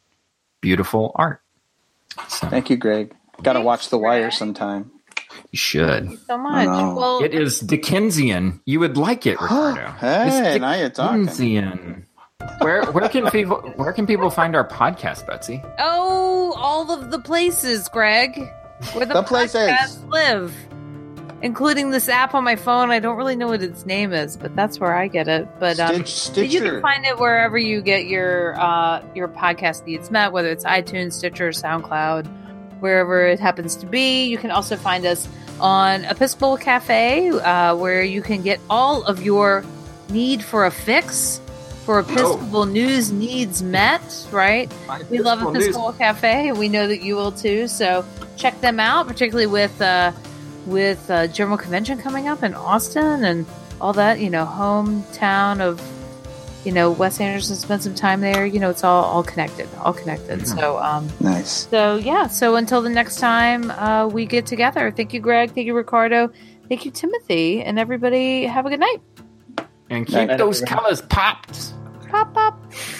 beautiful 0.60 1.12
art. 1.14 1.40
So 2.28 2.48
Thank 2.48 2.70
you, 2.70 2.76
Greg. 2.76 3.14
Got 3.42 3.54
to 3.54 3.60
watch 3.60 3.90
The 3.90 3.98
Wire 3.98 4.30
sometime. 4.30 4.90
you 5.52 5.58
should. 5.58 6.04
Thank 6.06 6.10
you 6.12 6.16
so 6.26 6.38
much. 6.38 6.66
Well, 6.66 7.22
It 7.22 7.34
is 7.34 7.60
Dickensian. 7.60 8.60
You 8.64 8.80
would 8.80 8.96
like 8.96 9.26
it, 9.26 9.32
Ricardo. 9.40 9.90
Hey, 9.98 10.52
It's 10.54 10.60
now 10.60 10.74
you're 10.74 10.90
talking. 10.90 11.22
Dickensian. 11.26 12.06
Where 12.60 12.84
where 12.92 13.08
can 13.08 13.28
people 13.30 13.56
where 13.76 13.92
can 13.92 14.06
people 14.06 14.30
find 14.30 14.54
our 14.56 14.66
podcast, 14.66 15.26
Betsy? 15.26 15.60
oh, 15.80 16.54
all 16.56 16.90
of 16.92 17.10
the 17.10 17.18
places, 17.18 17.88
Greg, 17.88 18.40
where 18.92 19.06
the, 19.06 19.22
places. 19.22 19.68
podcasts 19.68 20.08
live, 20.08 20.54
including 21.42 21.90
this 21.90 22.08
app 22.08 22.34
on 22.34 22.44
my 22.44 22.56
phone. 22.56 22.90
I 22.90 22.98
don't 22.98 23.16
really 23.16 23.36
know 23.36 23.48
what 23.48 23.62
its 23.62 23.86
name 23.86 24.12
is, 24.12 24.36
but 24.36 24.54
that's 24.54 24.80
where 24.80 24.94
I 24.94 25.08
get 25.08 25.28
it. 25.28 25.48
But 25.58 25.78
um, 25.80 26.04
Stitch, 26.04 26.52
You 26.52 26.60
can 26.60 26.80
find 26.80 27.04
it 27.04 27.18
wherever 27.18 27.58
you 27.58 27.80
get 27.80 28.06
your 28.06 28.58
uh, 28.60 29.02
your 29.14 29.28
podcast 29.28 29.86
needs 29.86 30.10
met, 30.10 30.32
whether 30.32 30.50
it's 30.50 30.64
iTunes, 30.64 31.14
Stitcher, 31.14 31.50
SoundCloud, 31.50 32.26
wherever 32.80 33.26
it 33.26 33.40
happens 33.40 33.76
to 33.76 33.86
be. 33.86 34.26
You 34.26 34.38
can 34.38 34.50
also 34.50 34.76
find 34.76 35.04
us 35.04 35.28
on 35.60 36.04
Episcopal 36.04 36.56
Cafe, 36.56 37.30
uh, 37.30 37.74
where 37.74 38.02
you 38.02 38.22
can 38.22 38.42
get 38.42 38.60
all 38.70 39.02
of 39.04 39.22
your 39.22 39.64
need 40.10 40.42
for 40.42 40.66
a 40.66 40.70
fix 40.70 41.40
for 41.88 42.00
Episcopal 42.00 42.66
news 42.66 43.10
needs 43.10 43.62
met. 43.62 44.28
Right? 44.30 44.70
We 45.08 45.20
love 45.20 45.40
Episcopal 45.40 45.94
Cafe, 45.94 46.50
and 46.50 46.58
we 46.58 46.68
know 46.68 46.86
that 46.86 47.00
you 47.00 47.16
will 47.16 47.32
too. 47.32 47.66
So 47.66 48.04
check 48.36 48.60
them 48.60 48.78
out, 48.78 49.06
particularly 49.06 49.46
with 49.46 49.80
uh, 49.80 50.12
with 50.66 51.10
uh, 51.10 51.28
General 51.28 51.56
Convention 51.56 51.96
coming 51.96 52.28
up 52.28 52.42
in 52.42 52.52
Austin 52.52 53.24
and 53.24 53.46
all 53.80 53.94
that. 53.94 54.20
You 54.20 54.28
know, 54.28 54.44
hometown 54.44 55.60
of 55.60 55.80
you 56.62 56.72
know 56.72 56.90
Wes 56.90 57.22
Anderson 57.22 57.56
spent 57.56 57.82
some 57.84 57.94
time 57.94 58.20
there. 58.20 58.44
You 58.44 58.60
know, 58.60 58.68
it's 58.68 58.84
all 58.84 59.04
all 59.04 59.22
connected, 59.22 59.66
all 59.78 59.94
connected. 59.94 60.46
So 60.46 60.76
um, 60.80 61.08
Nice. 61.20 61.68
so 61.68 61.96
yeah. 61.96 62.26
So 62.26 62.56
until 62.56 62.82
the 62.82 62.90
next 62.90 63.16
time 63.16 63.70
uh, 63.70 64.08
we 64.08 64.26
get 64.26 64.44
together, 64.44 64.90
thank 64.90 65.14
you, 65.14 65.20
Greg. 65.20 65.52
Thank 65.52 65.66
you, 65.66 65.72
Ricardo. 65.72 66.30
Thank 66.68 66.84
you, 66.84 66.90
Timothy, 66.90 67.62
and 67.62 67.78
everybody. 67.78 68.44
Have 68.44 68.66
a 68.66 68.68
good 68.68 68.80
night. 68.80 69.00
And 69.90 70.06
keep 70.06 70.28
Night, 70.28 70.36
those 70.36 70.60
colors 70.60 71.00
popped. 71.00 71.72
Pop 72.08 72.32
pop. 72.32 72.97